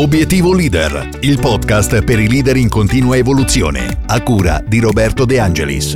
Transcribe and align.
Obiettivo 0.00 0.54
Leader, 0.54 1.18
il 1.20 1.38
podcast 1.38 2.02
per 2.04 2.18
i 2.18 2.26
leader 2.26 2.56
in 2.56 2.70
continua 2.70 3.18
evoluzione, 3.18 4.02
a 4.06 4.22
cura 4.22 4.64
di 4.66 4.80
Roberto 4.80 5.26
De 5.26 5.38
Angelis. 5.38 5.94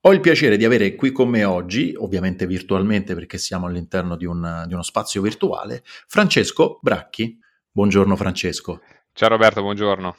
Ho 0.00 0.12
il 0.12 0.18
piacere 0.18 0.56
di 0.56 0.64
avere 0.64 0.96
qui 0.96 1.12
con 1.12 1.28
me 1.28 1.44
oggi, 1.44 1.94
ovviamente 1.96 2.48
virtualmente 2.48 3.14
perché 3.14 3.38
siamo 3.38 3.66
all'interno 3.66 4.16
di, 4.16 4.24
un, 4.24 4.64
di 4.66 4.72
uno 4.72 4.82
spazio 4.82 5.22
virtuale, 5.22 5.84
Francesco 5.84 6.80
Bracchi. 6.82 7.38
Buongiorno 7.70 8.16
Francesco. 8.16 8.80
Ciao 9.12 9.28
Roberto, 9.28 9.60
buongiorno. 9.60 10.16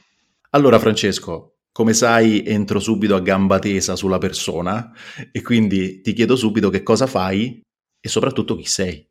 Allora 0.51 0.79
Francesco, 0.79 1.57
come 1.73 1.91
sai 1.91 2.45
entro 2.45 2.79
subito 2.79 3.15
a 3.15 3.19
gamba 3.19 3.59
tesa 3.59 3.97
sulla 3.97 4.17
persona 4.17 4.93
e 5.29 5.41
quindi 5.41 5.99
ti 5.99 6.13
chiedo 6.13 6.37
subito 6.37 6.69
che 6.69 6.83
cosa 6.83 7.05
fai 7.05 7.61
e 7.99 8.07
soprattutto 8.07 8.55
chi 8.55 8.65
sei. 8.65 9.05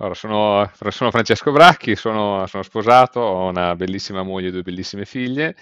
Allora, 0.00 0.14
sono, 0.14 0.70
sono 0.90 1.10
Francesco 1.10 1.50
Bracchi, 1.50 1.96
sono, 1.96 2.46
sono, 2.46 2.62
sposato, 2.62 3.18
ho 3.18 3.48
una 3.48 3.74
bellissima 3.74 4.22
moglie 4.22 4.48
e 4.48 4.50
due 4.52 4.62
bellissime 4.62 5.04
figlie 5.04 5.56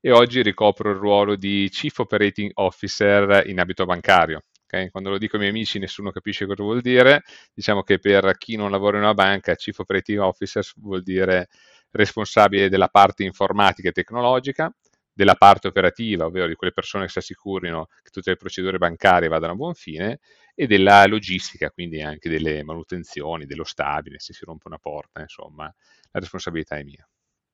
e 0.00 0.10
oggi 0.10 0.40
ricopro 0.40 0.90
il 0.90 0.96
ruolo 0.96 1.36
di 1.36 1.68
Chief 1.70 1.98
Operating 1.98 2.50
Officer 2.54 3.46
in 3.46 3.60
abito 3.60 3.84
bancario. 3.84 4.44
Okay? 4.64 4.88
Quando 4.88 5.10
lo 5.10 5.18
dico 5.18 5.34
ai 5.34 5.42
miei 5.42 5.52
amici 5.52 5.78
nessuno 5.78 6.12
capisce 6.12 6.46
cosa 6.46 6.62
vuol 6.62 6.80
dire, 6.80 7.24
diciamo 7.52 7.82
che 7.82 7.98
per 7.98 8.38
chi 8.38 8.56
non 8.56 8.70
lavora 8.70 8.96
in 8.96 9.02
una 9.02 9.12
banca 9.12 9.54
Chief 9.54 9.78
Operating 9.78 10.18
Officer 10.18 10.64
vuol 10.76 11.02
dire 11.02 11.48
responsabile 11.90 12.70
della 12.70 12.88
parte 12.88 13.22
informatica 13.22 13.90
e 13.90 13.92
tecnologica, 13.92 14.74
della 15.12 15.34
parte 15.34 15.68
operativa, 15.68 16.24
ovvero 16.24 16.48
di 16.48 16.54
quelle 16.54 16.72
persone 16.72 17.04
che 17.04 17.10
si 17.10 17.18
assicurino 17.18 17.88
che 18.02 18.10
tutte 18.10 18.30
le 18.30 18.36
procedure 18.36 18.78
bancarie 18.78 19.28
vadano 19.28 19.52
a 19.52 19.56
buon 19.56 19.74
fine, 19.74 20.20
e 20.54 20.66
della 20.66 21.04
logistica, 21.06 21.70
quindi 21.70 22.00
anche 22.00 22.28
delle 22.28 22.62
manutenzioni, 22.62 23.44
dello 23.44 23.64
stabile, 23.64 24.20
se 24.20 24.32
si 24.32 24.44
rompe 24.44 24.68
una 24.68 24.78
porta, 24.78 25.20
insomma, 25.20 25.64
la 25.64 26.20
responsabilità 26.20 26.76
è 26.76 26.84
mia. 26.84 27.06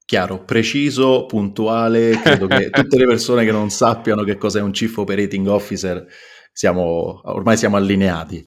Chiaro, 0.04 0.44
preciso, 0.44 1.24
puntuale, 1.26 2.20
credo 2.20 2.46
che 2.46 2.68
tutte 2.70 2.98
le 2.98 3.06
persone 3.06 3.44
che 3.44 3.52
non 3.52 3.70
sappiano 3.70 4.22
che 4.22 4.36
cos'è 4.36 4.60
un 4.60 4.72
Chief 4.72 4.94
Operating 4.96 5.46
Officer, 5.46 6.06
siamo, 6.52 7.20
ormai 7.24 7.56
siamo 7.56 7.76
allineati. 7.76 8.44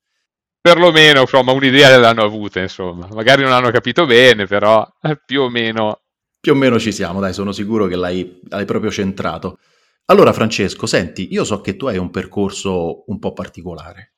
Perlomeno, 0.62 1.22
insomma, 1.22 1.52
un'idea 1.52 1.98
l'hanno 1.98 2.24
avuta, 2.24 2.62
insomma. 2.62 3.08
Magari 3.12 3.44
non 3.44 3.52
hanno 3.52 3.72
capito 3.72 4.06
bene, 4.06 4.46
però 4.46 4.88
più 5.26 5.42
o 5.42 5.50
meno... 5.50 6.00
Più 6.40 6.52
o 6.52 6.56
meno 6.56 6.78
ci 6.78 6.92
siamo, 6.92 7.22
dai, 7.22 7.34
sono 7.34 7.54
sicuro 7.54 7.88
che 7.88 7.96
l'hai, 7.96 8.42
l'hai 8.50 8.66
proprio 8.66 8.92
centrato. 8.92 9.60
Allora, 10.08 10.34
Francesco, 10.34 10.86
senti, 10.86 11.32
io 11.32 11.46
so 11.46 11.62
che 11.62 11.78
tu 11.78 11.86
hai 11.86 11.98
un 11.98 12.12
percorso 12.12 13.06
un 13.08 13.18
po' 13.18 13.32
particolare 13.32 14.13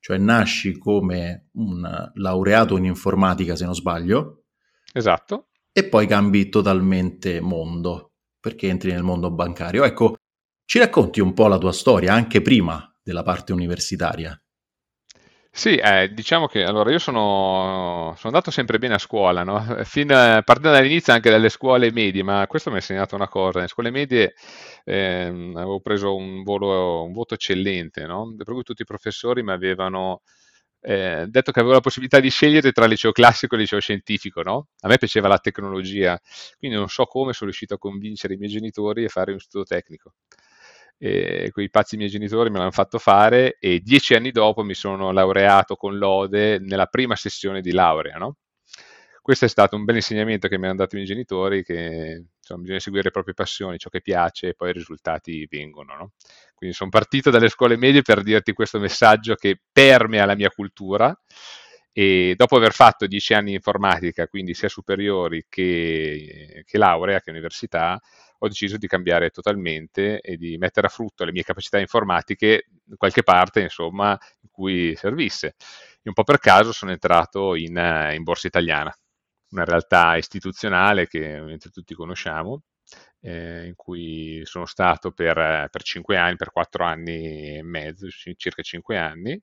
cioè 0.00 0.18
nasci 0.18 0.76
come 0.78 1.48
un 1.52 2.10
laureato 2.14 2.76
in 2.76 2.84
informatica, 2.84 3.54
se 3.54 3.64
non 3.64 3.74
sbaglio. 3.74 4.44
Esatto. 4.92 5.48
E 5.72 5.84
poi 5.88 6.06
cambi 6.06 6.48
totalmente 6.48 7.40
mondo, 7.40 8.14
perché 8.40 8.68
entri 8.68 8.90
nel 8.90 9.02
mondo 9.02 9.30
bancario. 9.30 9.84
Ecco, 9.84 10.16
ci 10.64 10.78
racconti 10.78 11.20
un 11.20 11.32
po' 11.32 11.46
la 11.46 11.58
tua 11.58 11.72
storia, 11.72 12.12
anche 12.12 12.42
prima 12.42 12.84
della 13.02 13.22
parte 13.22 13.52
universitaria. 13.52 14.40
Sì, 15.52 15.76
eh, 15.76 16.08
diciamo 16.12 16.46
che 16.46 16.62
allora 16.64 16.90
io 16.92 16.98
sono, 16.98 18.14
sono 18.16 18.32
andato 18.32 18.50
sempre 18.52 18.78
bene 18.78 18.94
a 18.94 18.98
scuola, 18.98 19.42
no? 19.42 19.58
Fin, 19.84 20.06
partendo 20.08 20.70
dall'inizio 20.70 21.12
anche 21.12 21.28
dalle 21.28 21.48
scuole 21.48 21.90
medie, 21.92 22.22
ma 22.22 22.46
questo 22.46 22.70
mi 22.70 22.76
ha 22.76 22.78
insegnato 22.78 23.14
una 23.16 23.28
cosa, 23.28 23.58
nelle 23.58 23.68
scuole 23.68 23.90
medie 23.90 24.34
eh, 24.84 25.24
avevo 25.26 25.80
preso 25.80 26.14
un, 26.14 26.42
volo, 26.44 27.02
un, 27.04 27.12
voto 27.12 27.34
eccellente, 27.34 28.06
no? 28.06 28.32
per 28.36 28.46
cui 28.46 28.62
tutti 28.62 28.82
i 28.82 28.84
professori 28.84 29.42
mi 29.42 29.50
avevano 29.52 30.22
eh, 30.82 31.26
detto 31.28 31.52
che 31.52 31.58
avevo 31.60 31.74
la 31.74 31.80
possibilità 31.80 32.20
di 32.20 32.30
scegliere 32.30 32.72
tra 32.72 32.86
liceo 32.86 33.12
classico 33.12 33.54
e 33.56 33.58
liceo 33.58 33.80
scientifico, 33.80 34.42
no? 34.42 34.68
A 34.80 34.88
me 34.88 34.96
piaceva 34.98 35.28
la 35.28 35.38
tecnologia, 35.38 36.18
quindi 36.58 36.76
non 36.76 36.88
so 36.88 37.04
come 37.06 37.32
sono 37.32 37.50
riuscito 37.50 37.74
a 37.74 37.78
convincere 37.78 38.34
i 38.34 38.36
miei 38.38 38.50
genitori 38.52 39.04
a 39.04 39.08
fare 39.08 39.32
un 39.32 39.36
istituto 39.38 39.64
tecnico 39.64 40.12
quei 41.00 41.70
pazzi 41.70 41.96
miei 41.96 42.10
genitori 42.10 42.50
me 42.50 42.58
l'hanno 42.58 42.70
fatto 42.70 42.98
fare 42.98 43.56
e 43.58 43.80
dieci 43.80 44.14
anni 44.14 44.30
dopo 44.32 44.62
mi 44.62 44.74
sono 44.74 45.12
laureato 45.12 45.74
con 45.76 45.96
lode 45.96 46.58
nella 46.58 46.86
prima 46.86 47.16
sessione 47.16 47.62
di 47.62 47.72
laurea, 47.72 48.18
no? 48.18 48.36
Questo 49.22 49.44
è 49.44 49.48
stato 49.48 49.76
un 49.76 49.84
bel 49.84 49.96
insegnamento 49.96 50.48
che 50.48 50.58
mi 50.58 50.66
hanno 50.66 50.76
dato 50.76 50.94
i 50.94 50.98
miei 50.98 51.10
genitori, 51.10 51.62
che 51.62 52.24
insomma, 52.38 52.60
bisogna 52.60 52.80
seguire 52.80 53.04
le 53.04 53.10
proprie 53.10 53.34
passioni, 53.34 53.78
ciò 53.78 53.88
che 53.88 54.00
piace 54.00 54.48
e 54.48 54.54
poi 54.54 54.70
i 54.70 54.72
risultati 54.72 55.46
vengono, 55.48 55.94
no? 55.94 56.12
Quindi 56.54 56.74
sono 56.74 56.90
partito 56.90 57.30
dalle 57.30 57.48
scuole 57.48 57.76
medie 57.76 58.02
per 58.02 58.22
dirti 58.22 58.52
questo 58.52 58.78
messaggio 58.78 59.34
che 59.34 59.60
permea 59.72 60.26
la 60.26 60.34
mia 60.34 60.50
cultura 60.50 61.16
e 61.92 62.34
dopo 62.36 62.56
aver 62.56 62.72
fatto 62.72 63.06
dieci 63.06 63.34
anni 63.34 63.50
di 63.50 63.54
informatica, 63.54 64.26
quindi 64.26 64.54
sia 64.54 64.68
superiori 64.68 65.46
che, 65.48 66.62
che 66.66 66.78
laurea, 66.78 67.20
che 67.20 67.30
università, 67.30 68.00
ho 68.42 68.48
deciso 68.48 68.76
di 68.78 68.86
cambiare 68.86 69.30
totalmente 69.30 70.20
e 70.20 70.36
di 70.36 70.56
mettere 70.58 70.86
a 70.86 70.90
frutto 70.90 71.24
le 71.24 71.32
mie 71.32 71.42
capacità 71.42 71.78
informatiche 71.78 72.66
in 72.88 72.96
qualche 72.96 73.22
parte, 73.22 73.60
insomma, 73.60 74.18
in 74.42 74.48
cui 74.50 74.94
servisse. 74.96 75.54
E 76.02 76.08
un 76.08 76.14
po' 76.14 76.24
per 76.24 76.38
caso 76.38 76.72
sono 76.72 76.90
entrato 76.90 77.54
in, 77.54 77.76
eh, 77.76 78.14
in 78.14 78.22
Borsa 78.22 78.46
Italiana, 78.46 78.94
una 79.50 79.64
realtà 79.64 80.16
istituzionale 80.16 81.06
che 81.06 81.18
ovviamente 81.34 81.68
tutti 81.70 81.94
conosciamo, 81.94 82.62
eh, 83.20 83.66
in 83.66 83.74
cui 83.76 84.40
sono 84.44 84.64
stato 84.66 85.12
per, 85.12 85.36
eh, 85.38 85.68
per 85.70 85.82
5 85.82 86.16
anni, 86.16 86.36
per 86.36 86.50
4 86.50 86.84
anni 86.84 87.56
e 87.58 87.62
mezzo, 87.62 88.08
circa 88.08 88.62
5 88.62 88.96
anni, 88.98 89.40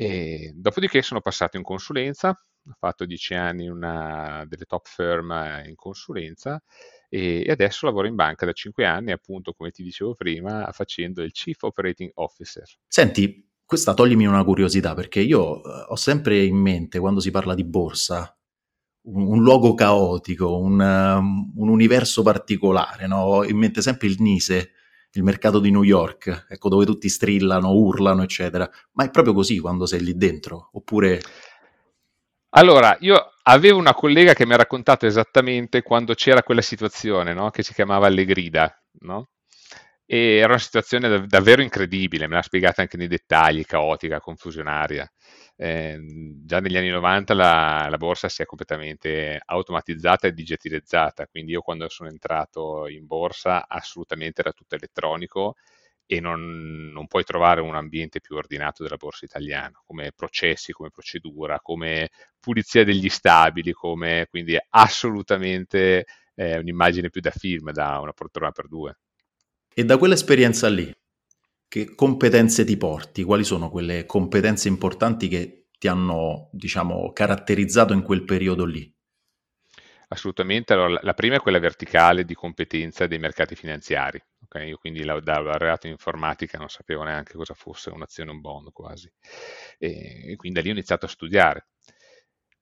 e 0.00 0.52
dopodiché 0.54 1.02
sono 1.02 1.20
passato 1.20 1.56
in 1.56 1.64
consulenza, 1.64 2.28
ho 2.28 2.76
fatto 2.78 3.04
10 3.04 3.34
anni 3.34 3.64
in 3.64 3.72
una 3.72 4.44
delle 4.46 4.64
top 4.64 4.86
firm 4.86 5.32
in 5.66 5.74
consulenza 5.74 6.62
e, 7.08 7.44
adesso 7.48 7.84
lavoro 7.84 8.06
in 8.06 8.14
banca 8.14 8.46
da 8.46 8.52
5 8.52 8.86
anni, 8.86 9.10
appunto, 9.10 9.54
come 9.54 9.72
ti 9.72 9.82
dicevo 9.82 10.14
prima, 10.14 10.70
facendo 10.70 11.20
il 11.24 11.32
Chief 11.32 11.60
Operating 11.60 12.12
Officer. 12.14 12.62
Senti, 12.86 13.50
questa 13.64 13.92
toglimi 13.92 14.24
una 14.24 14.44
curiosità 14.44 14.94
perché 14.94 15.18
io 15.18 15.64
eh, 15.64 15.86
ho 15.88 15.96
sempre 15.96 16.44
in 16.44 16.58
mente 16.58 17.00
quando 17.00 17.18
si 17.18 17.32
parla 17.32 17.54
di 17.54 17.64
borsa 17.64 18.38
un, 19.06 19.26
un 19.26 19.42
luogo 19.42 19.74
caotico, 19.74 20.60
un, 20.60 20.78
um, 20.78 21.52
un 21.56 21.68
universo 21.68 22.22
particolare, 22.22 23.08
no? 23.08 23.16
ho 23.16 23.44
in 23.44 23.56
mente 23.56 23.82
sempre 23.82 24.06
il 24.06 24.14
Nise, 24.20 24.74
il 25.12 25.22
mercato 25.22 25.58
di 25.58 25.70
New 25.70 25.82
York, 25.82 26.46
ecco 26.48 26.68
dove 26.68 26.84
tutti 26.84 27.08
strillano, 27.08 27.72
urlano, 27.72 28.22
eccetera. 28.22 28.68
Ma 28.92 29.04
è 29.04 29.10
proprio 29.10 29.34
così 29.34 29.58
quando 29.58 29.86
sei 29.86 30.02
lì 30.02 30.16
dentro? 30.16 30.70
Oppure 30.72 31.20
allora, 32.50 32.96
io 33.00 33.32
avevo 33.42 33.78
una 33.78 33.92
collega 33.92 34.32
che 34.32 34.46
mi 34.46 34.54
ha 34.54 34.56
raccontato 34.56 35.04
esattamente 35.04 35.82
quando 35.82 36.14
c'era 36.14 36.42
quella 36.42 36.62
situazione, 36.62 37.34
no? 37.34 37.50
che 37.50 37.62
si 37.62 37.74
chiamava 37.74 38.06
Allegrida, 38.06 38.74
no? 39.00 39.28
E 40.10 40.36
era 40.38 40.48
una 40.48 40.58
situazione 40.58 41.06
dav- 41.06 41.26
davvero 41.26 41.60
incredibile, 41.60 42.26
me 42.26 42.36
l'ha 42.36 42.42
spiegata 42.42 42.80
anche 42.80 42.96
nei 42.96 43.08
dettagli, 43.08 43.64
caotica, 43.64 44.20
confusionaria. 44.20 45.10
Eh, 45.54 45.98
già 46.46 46.60
negli 46.60 46.76
anni 46.78 46.88
90 46.88 47.34
la, 47.34 47.88
la, 47.90 47.96
borsa 47.98 48.28
si 48.30 48.40
è 48.42 48.46
completamente 48.46 49.38
automatizzata 49.44 50.26
e 50.26 50.32
digitalizzata, 50.32 51.26
quindi 51.26 51.52
io 51.52 51.60
quando 51.60 51.88
sono 51.90 52.08
entrato 52.08 52.86
in 52.88 53.06
borsa 53.06 53.66
assolutamente 53.68 54.40
era 54.40 54.52
tutto 54.52 54.76
elettronico 54.76 55.56
e 56.06 56.20
non, 56.20 56.90
non, 56.92 57.06
puoi 57.06 57.24
trovare 57.24 57.60
un 57.60 57.74
ambiente 57.74 58.20
più 58.20 58.36
ordinato 58.36 58.82
della 58.82 58.96
borsa 58.96 59.26
italiana, 59.26 59.78
come 59.84 60.12
processi, 60.16 60.72
come 60.72 60.90
procedura, 60.90 61.60
come 61.60 62.08
pulizia 62.40 62.82
degli 62.84 63.08
stabili, 63.10 63.72
come 63.72 64.26
quindi 64.30 64.56
assolutamente 64.70 66.06
eh, 66.34 66.58
un'immagine 66.58 67.10
più 67.10 67.20
da 67.20 67.30
film, 67.30 67.72
da 67.72 67.98
una 68.00 68.12
poltrona 68.12 68.52
per 68.52 68.68
due. 68.68 68.96
E 69.78 69.84
da 69.84 69.96
quell'esperienza 69.96 70.68
lì, 70.68 70.92
che 71.68 71.94
competenze 71.94 72.64
ti 72.64 72.76
porti? 72.76 73.22
Quali 73.22 73.44
sono 73.44 73.70
quelle 73.70 74.06
competenze 74.06 74.66
importanti 74.66 75.28
che 75.28 75.68
ti 75.78 75.86
hanno, 75.86 76.48
diciamo, 76.50 77.12
caratterizzato 77.12 77.92
in 77.92 78.02
quel 78.02 78.24
periodo 78.24 78.64
lì? 78.64 78.92
Assolutamente, 80.08 80.72
allora, 80.72 80.98
la 81.00 81.14
prima 81.14 81.36
è 81.36 81.38
quella 81.38 81.60
verticale 81.60 82.24
di 82.24 82.34
competenza 82.34 83.06
dei 83.06 83.20
mercati 83.20 83.54
finanziari, 83.54 84.20
Okay? 84.46 84.66
Io 84.68 84.78
quindi 84.78 85.04
da 85.04 85.20
laureato 85.20 85.86
in 85.86 85.92
informatica 85.92 86.58
non 86.58 86.68
sapevo 86.68 87.04
neanche 87.04 87.34
cosa 87.34 87.54
fosse 87.54 87.90
un'azione, 87.90 88.32
un 88.32 88.40
bond 88.40 88.72
quasi. 88.72 89.08
E, 89.78 90.32
e 90.32 90.36
quindi 90.36 90.58
da 90.58 90.64
lì 90.64 90.70
ho 90.70 90.72
iniziato 90.72 91.06
a 91.06 91.08
studiare. 91.08 91.68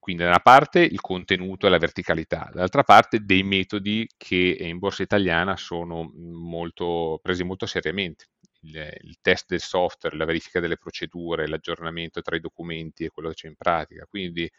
Quindi 0.07 0.23
da 0.23 0.29
una 0.29 0.39
parte 0.39 0.79
il 0.79 1.01
contenuto 1.01 1.67
e 1.67 1.69
la 1.69 1.77
verticalità, 1.77 2.49
dall'altra 2.53 2.83
parte 2.83 3.25
dei 3.25 3.43
metodi 3.43 4.07
che 4.15 4.55
in 4.57 4.77
borsa 4.79 5.03
italiana 5.03 5.57
sono 5.57 6.09
molto, 6.15 7.19
presi 7.21 7.43
molto 7.43 7.65
seriamente. 7.65 8.27
Il, 8.61 8.77
il, 9.01 9.17
test 9.19 9.47
del 9.49 9.59
software, 9.59 10.15
la 10.15 10.23
verifica 10.23 10.61
delle 10.61 10.77
procedure, 10.77 11.49
l'aggiornamento 11.49 12.21
tra 12.21 12.37
i 12.37 12.39
documenti 12.39 13.03
e 13.03 13.09
quello 13.09 13.27
che 13.27 13.35
c'è 13.35 13.47
in 13.49 13.57
pratica. 13.57 14.05
Quindi 14.09 14.49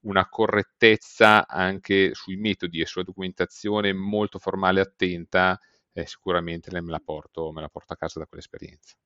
una 0.00 0.28
correttezza 0.28 1.46
anche 1.46 2.12
sui 2.12 2.34
metodi 2.34 2.80
e 2.80 2.86
sulla 2.86 3.04
documentazione 3.04 3.92
molto 3.92 4.40
formale 4.40 4.80
e 4.80 4.82
attenta 4.82 5.56
e 5.92 6.04
sicuramente 6.04 6.72
me 6.80 6.90
la, 6.90 6.98
porto, 6.98 7.52
me 7.52 7.60
la 7.60 7.68
porto 7.68 7.92
a 7.92 7.96
casa 7.96 8.18
da 8.18 8.26
quell'esperienza. 8.26 8.96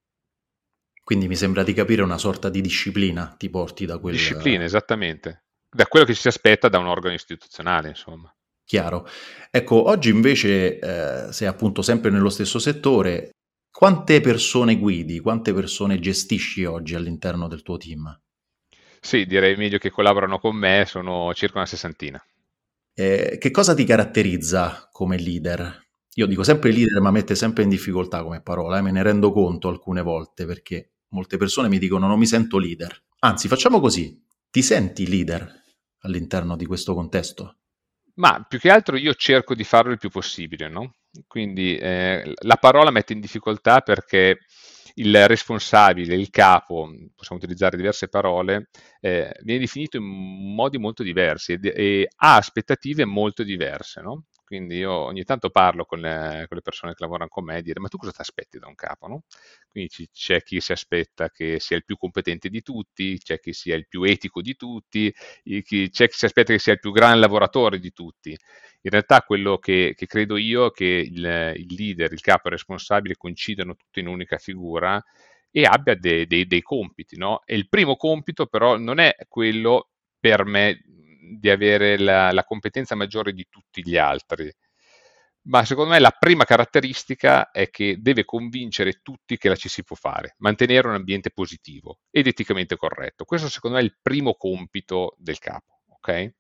Quindi 1.05 1.29
mi 1.29 1.37
sembra 1.37 1.63
di 1.63 1.75
capire 1.75 2.01
una 2.01 2.17
sorta 2.17 2.49
di 2.49 2.63
disciplina 2.63 3.35
ti 3.37 3.51
porti 3.51 3.85
da 3.85 3.99
quel... 3.99 4.15
Disciplina, 4.15 4.65
esattamente. 4.65 5.45
Da 5.71 5.87
quello 5.87 6.05
che 6.05 6.15
ci 6.15 6.21
si 6.21 6.29
aspetta 6.29 6.69
da 6.69 6.79
un 6.79 6.87
organo 6.87 7.15
istituzionale, 7.15 7.89
insomma. 7.89 8.35
Chiaro. 8.65 9.07
Ecco, 9.51 9.89
oggi 9.89 10.11
invece 10.11 10.79
eh, 10.79 11.33
sei 11.33 11.49
appunto 11.49 11.83
sempre 11.83 12.11
nello 12.11 12.31
stesso 12.31 12.59
settore. 12.59 13.31
Quante 13.71 14.21
persone 14.21 14.77
guidi, 14.77 15.21
quante 15.21 15.55
persone 15.55 15.99
gestisci 15.99 16.65
oggi 16.65 16.95
all'interno 16.95 17.49
del 17.49 17.63
tuo 17.63 17.77
team? 17.77 18.21
Sì, 19.01 19.25
direi 19.27 19.57
meglio 19.57 19.79
che 19.79 19.91
collaborano 19.91 20.39
con 20.39 20.57
me, 20.57 20.85
sono 20.87 21.33
circa 21.35 21.59
una 21.59 21.67
sessantina. 21.67 22.23
Eh, 22.93 23.39
che 23.41 23.51
cosa 23.51 23.75
ti 23.75 23.85
caratterizza 23.85 24.89
come 24.93 25.17
leader? 25.17 25.89
Io 26.15 26.27
dico 26.27 26.43
sempre 26.43 26.71
leader, 26.71 27.01
ma 27.01 27.11
mette 27.11 27.35
sempre 27.35 27.63
in 27.63 27.69
difficoltà 27.69 28.23
come 28.23 28.43
parola, 28.43 28.79
eh, 28.79 28.83
me 28.83 28.91
ne 28.91 29.03
rendo 29.03 29.33
conto 29.33 29.69
alcune 29.69 30.03
volte 30.03 30.45
perché 30.45 30.91
molte 31.11 31.37
persone 31.39 31.69
mi 31.69 31.79
dicono 31.79 32.07
non 32.07 32.19
mi 32.19 32.27
sento 32.27 32.59
leader. 32.59 33.05
Anzi, 33.21 33.49
facciamo 33.49 33.81
così, 33.81 34.21
ti 34.51 34.63
senti 34.63 35.09
leader 35.09 35.49
all'interno 36.01 36.57
di 36.57 36.67
questo 36.67 36.95
contesto? 36.95 37.59
Ma 38.15 38.45
più 38.47 38.59
che 38.59 38.71
altro 38.71 38.97
io 38.97 39.15
cerco 39.15 39.55
di 39.55 39.65
farlo 39.65 39.93
il 39.93 39.99
più 39.99 40.11
possibile, 40.11 40.69
no? 40.69 40.97
Quindi 41.27 41.77
eh, 41.77 42.33
la 42.43 42.57
parola 42.57 42.91
mette 42.91 43.13
in 43.13 43.21
difficoltà 43.21 43.81
perché 43.81 44.39
il 44.95 45.29
responsabile, 45.29 46.15
il 46.15 46.31
capo, 46.31 46.91
possiamo 47.15 47.41
utilizzare 47.41 47.77
diverse 47.77 48.09
parole, 48.09 48.69
eh, 49.01 49.33
viene 49.43 49.61
definito 49.61 49.97
in 49.97 50.05
modi 50.55 50.79
molto 50.79 51.03
diversi 51.03 51.53
e, 51.53 51.61
e 51.63 52.09
ha 52.17 52.37
aspettative 52.37 53.05
molto 53.05 53.43
diverse, 53.43 54.01
no? 54.03 54.25
Quindi 54.51 54.79
io 54.79 54.91
ogni 54.91 55.23
tanto 55.23 55.49
parlo 55.49 55.85
con 55.85 56.01
le, 56.01 56.47
con 56.49 56.57
le, 56.57 56.61
persone 56.61 56.93
che 56.93 57.05
lavorano 57.05 57.29
con 57.29 57.45
me 57.45 57.59
e 57.59 57.63
dire 57.63 57.79
ma 57.79 57.87
tu 57.87 57.99
cosa 57.99 58.11
ti 58.11 58.21
aspetti 58.21 58.59
da 58.59 58.67
un 58.67 58.75
capo? 58.75 59.07
No? 59.07 59.23
Quindi 59.69 59.89
c- 59.91 60.11
c'è 60.13 60.43
chi 60.43 60.61
si 60.61 60.73
aspetta 60.73 61.31
che 61.31 61.61
sia 61.61 61.77
il 61.77 61.85
più 61.85 61.97
competente 61.97 62.49
di 62.49 62.61
tutti, 62.61 63.17
c'è 63.19 63.39
chi 63.39 63.53
sia 63.53 63.77
il 63.77 63.87
più 63.87 64.03
etico 64.03 64.43
di 64.43 64.57
tutti, 64.57 65.15
chi, 65.63 65.89
c'è 65.91 66.09
chi 66.09 66.17
si 66.17 66.25
aspetta 66.25 66.53
che 66.53 66.59
sia 66.59 66.73
il 66.73 66.81
più 66.81 66.91
gran 66.91 67.21
lavoratore 67.21 67.79
di 67.79 67.93
tutti. 67.93 68.31
In 68.31 68.91
realtà 68.91 69.23
quello 69.23 69.59
che, 69.59 69.95
che 69.97 70.07
credo 70.07 70.37
io 70.37 70.67
è 70.67 70.71
che 70.73 70.85
il, 70.85 71.53
il, 71.57 71.75
leader, 71.77 72.13
il 72.13 72.21
capo 72.21 72.47
e 72.47 72.51
il 72.51 72.57
responsabile 72.57 73.15
coincidano 73.17 73.77
tutti 73.77 74.01
in 74.01 74.09
un'unica 74.09 74.39
figura 74.39 75.01
e 75.53 75.63
abbia 75.65 75.95
dei, 75.95 76.27
dei, 76.27 76.49
dei 76.49 76.63
compiti. 76.63 77.17
No? 77.17 77.43
E 77.45 77.55
il 77.55 77.69
primo 77.69 77.95
compito 77.95 78.47
però 78.47 78.77
non 78.77 78.99
è 78.99 79.15
quello 79.29 79.91
per 80.19 80.45
me 80.45 80.83
di 81.39 81.51
avere 81.51 81.99
la, 81.99 82.33
la 82.33 82.45
competenza 82.45 82.95
maggiore 82.95 83.33
di 83.33 83.47
tutti 83.49 83.83
gli 83.83 83.97
altri. 83.97 84.53
Ma 85.43 85.65
secondo 85.65 85.93
me 85.93 85.99
la 85.99 86.15
prima 86.17 86.45
caratteristica 86.45 87.51
è 87.51 87.71
che 87.71 87.97
deve 87.99 88.25
convincere 88.25 89.01
tutti 89.03 89.39
che 89.39 89.49
la 89.49 89.57
ci 89.57 89.69
si 89.71 89.83
può 89.83 89.97
fare, 89.97 90.35
mantenere 90.39 90.89
un 90.89 90.95
ambiente 90.95 91.31
positivo 91.31 92.01
ed 92.11 92.27
eticamente 92.27 92.77
corretto. 92.77 93.25
Questo 93.25 93.49
secondo 93.49 93.77
me 93.79 93.83
è 93.83 93.87
il 93.87 93.97
primo 94.03 94.35
compito 94.35 95.15
del 95.19 95.39
capo, 95.39 95.81
ok? 95.89 96.35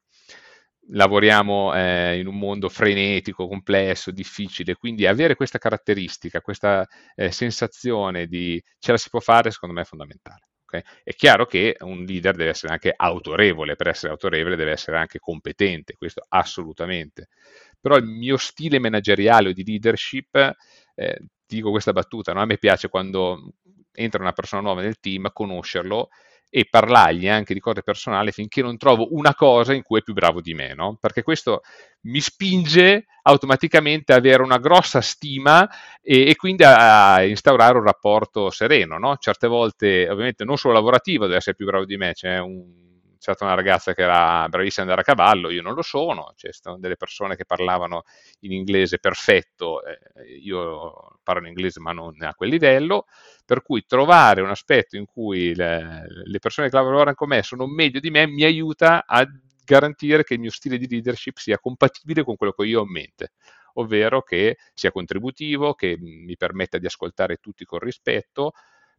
Lavoriamo 0.92 1.74
eh, 1.74 2.18
in 2.18 2.26
un 2.26 2.36
mondo 2.38 2.68
frenetico, 2.68 3.48
complesso, 3.48 4.10
difficile, 4.10 4.74
quindi 4.74 5.06
avere 5.06 5.34
questa 5.34 5.58
caratteristica, 5.58 6.40
questa 6.40 6.86
eh, 7.14 7.30
sensazione 7.30 8.26
di 8.26 8.62
ce 8.78 8.90
la 8.92 8.98
si 8.98 9.08
può 9.08 9.20
fare, 9.20 9.50
secondo 9.50 9.74
me 9.74 9.82
è 9.82 9.84
fondamentale. 9.84 10.48
Okay? 10.70 10.82
È 11.02 11.12
chiaro 11.14 11.46
che 11.46 11.76
un 11.80 12.04
leader 12.04 12.36
deve 12.36 12.50
essere 12.50 12.72
anche 12.72 12.92
autorevole, 12.96 13.74
per 13.74 13.88
essere 13.88 14.12
autorevole 14.12 14.54
deve 14.54 14.70
essere 14.70 14.98
anche 14.98 15.18
competente, 15.18 15.96
questo 15.96 16.24
assolutamente. 16.28 17.28
Però 17.80 17.96
il 17.96 18.04
mio 18.04 18.36
stile 18.36 18.78
manageriale 18.78 19.48
o 19.48 19.52
di 19.52 19.64
leadership, 19.64 20.54
eh, 20.94 21.20
dico 21.44 21.70
questa 21.70 21.92
battuta, 21.92 22.32
no? 22.32 22.40
a 22.40 22.46
me 22.46 22.58
piace 22.58 22.88
quando 22.88 23.54
entra 23.92 24.22
una 24.22 24.32
persona 24.32 24.62
nuova 24.62 24.82
nel 24.82 25.00
team, 25.00 25.30
conoscerlo 25.32 26.08
e 26.52 26.66
parlargli 26.68 27.28
anche 27.28 27.54
di 27.54 27.60
cose 27.60 27.82
personali 27.82 28.32
finché 28.32 28.60
non 28.60 28.76
trovo 28.76 29.14
una 29.14 29.34
cosa 29.36 29.72
in 29.72 29.82
cui 29.82 30.00
è 30.00 30.02
più 30.02 30.14
bravo 30.14 30.40
di 30.40 30.52
me, 30.52 30.74
no? 30.74 30.96
Perché 31.00 31.22
questo 31.22 31.62
mi 32.02 32.20
spinge 32.20 33.06
automaticamente 33.22 34.12
a 34.12 34.16
avere 34.16 34.42
una 34.42 34.58
grossa 34.58 35.00
stima 35.00 35.68
e, 36.02 36.28
e 36.28 36.34
quindi 36.34 36.64
a, 36.64 37.14
a, 37.14 37.22
instaurare 37.24 37.78
un 37.78 37.84
rapporto 37.84 38.50
sereno, 38.50 38.98
no? 38.98 39.16
Certe 39.18 39.46
volte, 39.46 40.08
ovviamente, 40.10 40.44
non 40.44 40.56
solo 40.56 40.74
lavorativo 40.74 41.26
deve 41.26 41.36
essere 41.36 41.54
più 41.54 41.66
bravo 41.66 41.84
di 41.84 41.96
me, 41.96 42.12
c'è 42.14 42.38
un 42.38 42.89
stata 43.20 43.44
una 43.44 43.54
ragazza 43.54 43.92
che 43.94 44.02
era 44.02 44.48
bravissima 44.48 44.84
ad 44.86 44.90
andare 44.90 45.00
a 45.02 45.14
cavallo, 45.14 45.50
io 45.50 45.62
non 45.62 45.74
lo 45.74 45.82
sono, 45.82 46.32
c'è 46.36 46.50
delle 46.78 46.96
persone 46.96 47.36
che 47.36 47.44
parlavano 47.44 48.02
in 48.40 48.52
inglese 48.52 48.98
perfetto, 48.98 49.82
eh, 49.84 49.98
io 50.42 51.18
parlo 51.22 51.42
in 51.42 51.48
inglese 51.48 51.80
ma 51.80 51.92
non 51.92 52.20
a 52.22 52.34
quel 52.34 52.50
livello, 52.50 53.06
per 53.44 53.62
cui 53.62 53.84
trovare 53.86 54.40
un 54.40 54.50
aspetto 54.50 54.96
in 54.96 55.04
cui 55.06 55.54
le, 55.54 56.04
le 56.24 56.38
persone 56.38 56.68
che 56.68 56.76
lavorano 56.76 57.14
con 57.14 57.28
me 57.28 57.42
sono 57.42 57.66
meglio 57.66 58.00
di 58.00 58.10
me 58.10 58.26
mi 58.26 58.44
aiuta 58.44 59.04
a 59.06 59.26
garantire 59.64 60.24
che 60.24 60.34
il 60.34 60.40
mio 60.40 60.50
stile 60.50 60.78
di 60.78 60.88
leadership 60.88 61.36
sia 61.36 61.58
compatibile 61.58 62.24
con 62.24 62.36
quello 62.36 62.52
che 62.52 62.64
io 62.64 62.80
ho 62.80 62.84
in 62.84 62.90
mente 62.90 63.32
ovvero 63.74 64.22
che 64.22 64.56
sia 64.74 64.90
contributivo, 64.90 65.74
che 65.74 65.96
mi 65.98 66.36
permetta 66.36 66.76
di 66.78 66.86
ascoltare 66.86 67.36
tutti 67.36 67.64
con 67.64 67.78
rispetto, 67.78 68.52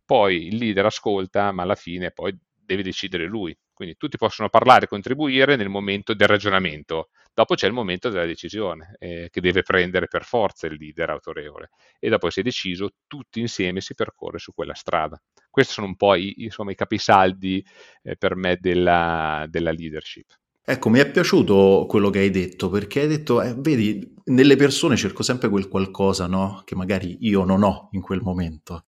poi 0.05 0.47
il 0.47 0.55
leader 0.57 0.85
ascolta, 0.85 1.51
ma 1.51 1.63
alla 1.63 1.75
fine 1.75 2.11
poi 2.11 2.37
deve 2.55 2.83
decidere 2.83 3.25
lui. 3.25 3.55
Quindi 3.81 3.97
tutti 3.97 4.17
possono 4.17 4.47
parlare 4.47 4.85
e 4.85 4.87
contribuire 4.87 5.55
nel 5.55 5.67
momento 5.67 6.13
del 6.13 6.27
ragionamento, 6.27 7.09
dopo 7.33 7.55
c'è 7.55 7.65
il 7.65 7.73
momento 7.73 8.09
della 8.09 8.27
decisione 8.27 8.95
eh, 8.99 9.29
che 9.31 9.41
deve 9.41 9.63
prendere 9.63 10.05
per 10.05 10.23
forza 10.23 10.67
il 10.67 10.75
leader 10.79 11.09
autorevole 11.09 11.71
e 11.97 12.07
dopo 12.07 12.29
si 12.29 12.41
è 12.41 12.43
deciso 12.43 12.91
tutti 13.07 13.39
insieme 13.39 13.81
si 13.81 13.95
percorre 13.95 14.37
su 14.37 14.53
quella 14.53 14.75
strada. 14.75 15.19
Questi 15.49 15.73
sono 15.73 15.87
un 15.87 15.95
po' 15.95 16.13
i, 16.13 16.43
insomma, 16.43 16.69
i 16.69 16.75
capisaldi 16.75 17.65
eh, 18.03 18.15
per 18.17 18.35
me 18.35 18.59
della, 18.61 19.47
della 19.49 19.71
leadership. 19.71 20.27
Ecco, 20.63 20.89
mi 20.89 20.99
è 20.99 21.09
piaciuto 21.09 21.87
quello 21.89 22.11
che 22.11 22.19
hai 22.19 22.29
detto, 22.29 22.69
perché 22.69 22.99
hai 22.99 23.07
detto, 23.07 23.41
eh, 23.41 23.55
vedi, 23.57 24.13
nelle 24.25 24.57
persone 24.57 24.95
cerco 24.95 25.23
sempre 25.23 25.49
quel 25.49 25.67
qualcosa, 25.67 26.27
no? 26.27 26.61
Che 26.65 26.75
magari 26.75 27.17
io 27.21 27.45
non 27.45 27.63
ho 27.63 27.89
in 27.93 28.01
quel 28.01 28.21
momento. 28.21 28.85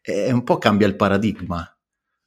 E 0.00 0.30
un 0.30 0.44
po' 0.44 0.58
cambia 0.58 0.86
il 0.86 0.94
paradigma. 0.94 1.68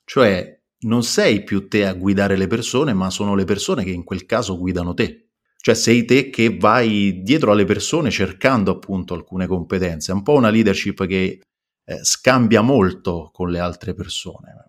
Cioè, 0.03 0.58
non 0.81 1.03
sei 1.03 1.43
più 1.43 1.67
te 1.67 1.85
a 1.85 1.93
guidare 1.93 2.37
le 2.37 2.47
persone, 2.47 2.93
ma 2.93 3.09
sono 3.09 3.35
le 3.35 3.45
persone 3.45 3.83
che 3.83 3.91
in 3.91 4.03
quel 4.03 4.25
caso 4.25 4.57
guidano 4.57 4.93
te. 4.93 5.29
Cioè 5.57 5.75
sei 5.75 6.05
te 6.05 6.29
che 6.29 6.55
vai 6.57 7.21
dietro 7.21 7.51
alle 7.51 7.65
persone 7.65 8.11
cercando 8.11 8.71
appunto 8.71 9.13
alcune 9.13 9.45
competenze. 9.45 10.11
È 10.11 10.15
un 10.15 10.23
po' 10.23 10.33
una 10.33 10.49
leadership 10.49 11.05
che 11.05 11.41
eh, 11.83 12.03
scambia 12.03 12.61
molto 12.61 13.29
con 13.33 13.51
le 13.51 13.59
altre 13.59 13.93
persone. 13.93 14.67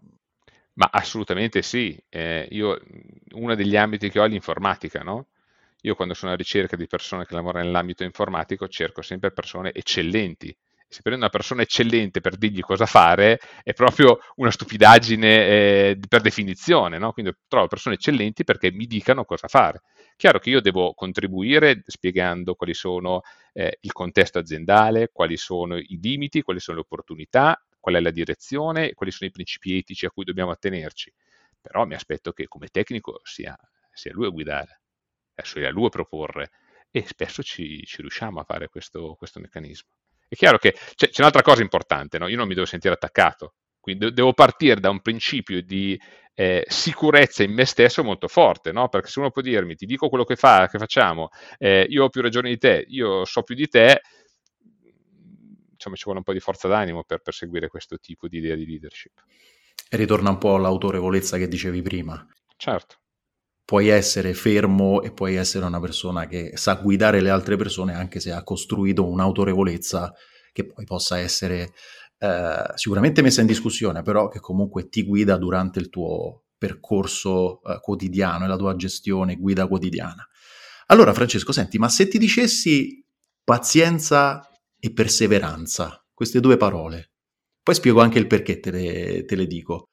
Ma 0.74 0.88
assolutamente 0.92 1.62
sì. 1.62 1.96
Eh, 2.08 2.48
io, 2.50 2.80
uno 3.34 3.54
degli 3.54 3.76
ambiti 3.76 4.10
che 4.10 4.18
ho 4.18 4.24
è 4.24 4.28
l'informatica, 4.28 5.02
no? 5.02 5.28
Io 5.82 5.94
quando 5.94 6.14
sono 6.14 6.32
a 6.32 6.36
ricerca 6.36 6.76
di 6.76 6.86
persone 6.86 7.24
che 7.24 7.34
lavorano 7.34 7.64
nell'ambito 7.64 8.02
informatico 8.02 8.68
cerco 8.68 9.00
sempre 9.00 9.30
persone 9.30 9.72
eccellenti 9.72 10.54
se 10.90 11.02
prendo 11.02 11.20
una 11.20 11.30
persona 11.30 11.62
eccellente 11.62 12.20
per 12.20 12.36
dirgli 12.36 12.62
cosa 12.62 12.84
fare 12.84 13.38
è 13.62 13.72
proprio 13.74 14.18
una 14.36 14.50
stupidaggine 14.50 15.46
eh, 15.46 15.98
per 16.08 16.20
definizione, 16.20 16.98
no? 16.98 17.12
quindi 17.12 17.32
trovo 17.46 17.68
persone 17.68 17.94
eccellenti 17.94 18.42
perché 18.42 18.72
mi 18.72 18.86
dicano 18.86 19.24
cosa 19.24 19.46
fare. 19.46 19.82
Chiaro 20.16 20.40
che 20.40 20.50
io 20.50 20.60
devo 20.60 20.92
contribuire 20.94 21.84
spiegando 21.86 22.56
quali 22.56 22.74
sono 22.74 23.20
eh, 23.52 23.78
il 23.82 23.92
contesto 23.92 24.40
aziendale, 24.40 25.10
quali 25.12 25.36
sono 25.36 25.76
i 25.78 25.96
limiti, 26.02 26.42
quali 26.42 26.58
sono 26.58 26.78
le 26.78 26.82
opportunità, 26.82 27.64
qual 27.78 27.94
è 27.94 28.00
la 28.00 28.10
direzione, 28.10 28.92
quali 28.92 29.12
sono 29.12 29.30
i 29.30 29.32
principi 29.32 29.78
etici 29.78 30.06
a 30.06 30.10
cui 30.10 30.24
dobbiamo 30.24 30.50
attenerci. 30.50 31.12
Però 31.60 31.84
mi 31.84 31.94
aspetto 31.94 32.32
che 32.32 32.48
come 32.48 32.66
tecnico 32.66 33.20
sia, 33.22 33.56
sia 33.92 34.12
lui 34.12 34.26
a 34.26 34.30
guidare, 34.30 34.80
sia 35.40 35.70
lui 35.70 35.86
a 35.86 35.88
proporre 35.88 36.50
e 36.90 37.06
spesso 37.06 37.44
ci, 37.44 37.84
ci 37.84 38.00
riusciamo 38.00 38.40
a 38.40 38.44
fare 38.44 38.68
questo, 38.68 39.14
questo 39.14 39.38
meccanismo. 39.38 39.88
È 40.30 40.36
chiaro 40.36 40.58
che 40.58 40.76
c'è, 40.94 41.08
c'è 41.08 41.22
un'altra 41.22 41.42
cosa 41.42 41.60
importante, 41.60 42.16
no? 42.16 42.28
io 42.28 42.36
non 42.36 42.46
mi 42.46 42.54
devo 42.54 42.64
sentire 42.64 42.94
attaccato, 42.94 43.54
quindi 43.80 44.12
devo 44.12 44.32
partire 44.32 44.78
da 44.78 44.88
un 44.88 45.00
principio 45.00 45.60
di 45.60 46.00
eh, 46.34 46.64
sicurezza 46.68 47.42
in 47.42 47.52
me 47.52 47.64
stesso 47.64 48.04
molto 48.04 48.28
forte, 48.28 48.70
no? 48.70 48.88
perché 48.88 49.08
se 49.08 49.18
uno 49.18 49.32
può 49.32 49.42
dirmi 49.42 49.74
ti 49.74 49.86
dico 49.86 50.08
quello 50.08 50.22
che, 50.22 50.36
fa, 50.36 50.68
che 50.68 50.78
facciamo, 50.78 51.30
eh, 51.58 51.84
io 51.88 52.04
ho 52.04 52.08
più 52.10 52.22
ragione 52.22 52.48
di 52.48 52.58
te, 52.58 52.84
io 52.86 53.24
so 53.24 53.42
più 53.42 53.56
di 53.56 53.66
te, 53.66 54.02
insomma 55.72 55.96
ci 55.96 56.04
vuole 56.04 56.18
un 56.18 56.24
po' 56.24 56.32
di 56.32 56.38
forza 56.38 56.68
d'animo 56.68 57.02
per 57.02 57.18
perseguire 57.22 57.66
questo 57.66 57.98
tipo 57.98 58.28
di 58.28 58.38
idea 58.38 58.54
di 58.54 58.66
leadership. 58.66 59.24
E 59.88 59.96
ritorna 59.96 60.30
un 60.30 60.38
po' 60.38 60.54
all'autorevolezza 60.54 61.38
che 61.38 61.48
dicevi 61.48 61.82
prima. 61.82 62.24
Certo 62.56 62.99
puoi 63.70 63.86
essere 63.86 64.34
fermo 64.34 65.00
e 65.00 65.12
puoi 65.12 65.36
essere 65.36 65.64
una 65.64 65.78
persona 65.78 66.26
che 66.26 66.50
sa 66.56 66.74
guidare 66.74 67.20
le 67.20 67.30
altre 67.30 67.54
persone 67.54 67.94
anche 67.94 68.18
se 68.18 68.32
ha 68.32 68.42
costruito 68.42 69.08
un'autorevolezza 69.08 70.12
che 70.52 70.66
poi 70.66 70.84
possa 70.84 71.20
essere 71.20 71.72
eh, 72.18 72.64
sicuramente 72.74 73.22
messa 73.22 73.42
in 73.42 73.46
discussione, 73.46 74.02
però 74.02 74.26
che 74.26 74.40
comunque 74.40 74.88
ti 74.88 75.04
guida 75.04 75.36
durante 75.36 75.78
il 75.78 75.88
tuo 75.88 76.46
percorso 76.58 77.62
eh, 77.62 77.78
quotidiano 77.80 78.44
e 78.44 78.48
la 78.48 78.56
tua 78.56 78.74
gestione, 78.74 79.36
guida 79.36 79.68
quotidiana. 79.68 80.26
Allora 80.86 81.14
Francesco, 81.14 81.52
senti, 81.52 81.78
ma 81.78 81.88
se 81.88 82.08
ti 82.08 82.18
dicessi 82.18 83.06
pazienza 83.44 84.50
e 84.80 84.92
perseveranza, 84.92 86.04
queste 86.12 86.40
due 86.40 86.56
parole, 86.56 87.12
poi 87.62 87.76
spiego 87.76 88.00
anche 88.00 88.18
il 88.18 88.26
perché 88.26 88.58
te 88.58 88.72
le, 88.72 89.24
te 89.26 89.36
le 89.36 89.46
dico. 89.46 89.89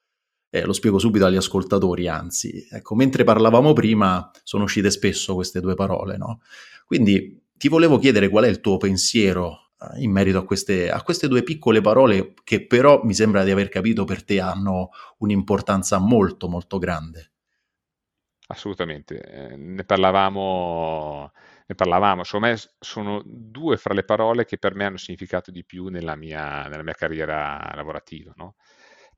Eh, 0.50 0.64
lo 0.64 0.72
spiego 0.72 0.98
subito 0.98 1.26
agli 1.26 1.36
ascoltatori, 1.36 2.08
anzi, 2.08 2.66
ecco, 2.70 2.94
mentre 2.94 3.22
parlavamo 3.24 3.74
prima 3.74 4.30
sono 4.44 4.64
uscite 4.64 4.90
spesso 4.90 5.34
queste 5.34 5.60
due 5.60 5.74
parole, 5.74 6.16
no? 6.16 6.40
Quindi 6.86 7.48
ti 7.52 7.68
volevo 7.68 7.98
chiedere 7.98 8.30
qual 8.30 8.44
è 8.44 8.48
il 8.48 8.60
tuo 8.60 8.78
pensiero 8.78 9.72
eh, 9.80 10.02
in 10.02 10.10
merito 10.10 10.38
a 10.38 10.44
queste, 10.44 10.90
a 10.90 11.02
queste, 11.02 11.28
due 11.28 11.42
piccole 11.42 11.80
parole 11.80 12.34
che 12.44 12.66
però 12.66 13.02
mi 13.04 13.14
sembra 13.14 13.44
di 13.44 13.50
aver 13.50 13.68
capito 13.68 14.04
per 14.04 14.24
te 14.24 14.40
hanno 14.40 14.90
un'importanza 15.18 15.98
molto 15.98 16.48
molto 16.48 16.78
grande. 16.78 17.32
Assolutamente, 18.50 19.20
eh, 19.20 19.56
ne 19.56 19.84
parlavamo, 19.84 21.30
ne 21.66 21.74
parlavamo, 21.74 22.24
secondo 22.24 22.46
me 22.46 22.56
sono 22.78 23.22
due 23.26 23.76
fra 23.76 23.92
le 23.92 24.04
parole 24.04 24.46
che 24.46 24.56
per 24.56 24.74
me 24.74 24.86
hanno 24.86 24.96
significato 24.96 25.50
di 25.50 25.64
più 25.64 25.88
nella 25.88 26.16
mia, 26.16 26.66
nella 26.68 26.82
mia 26.82 26.94
carriera 26.94 27.70
lavorativa. 27.74 28.32
No? 28.36 28.54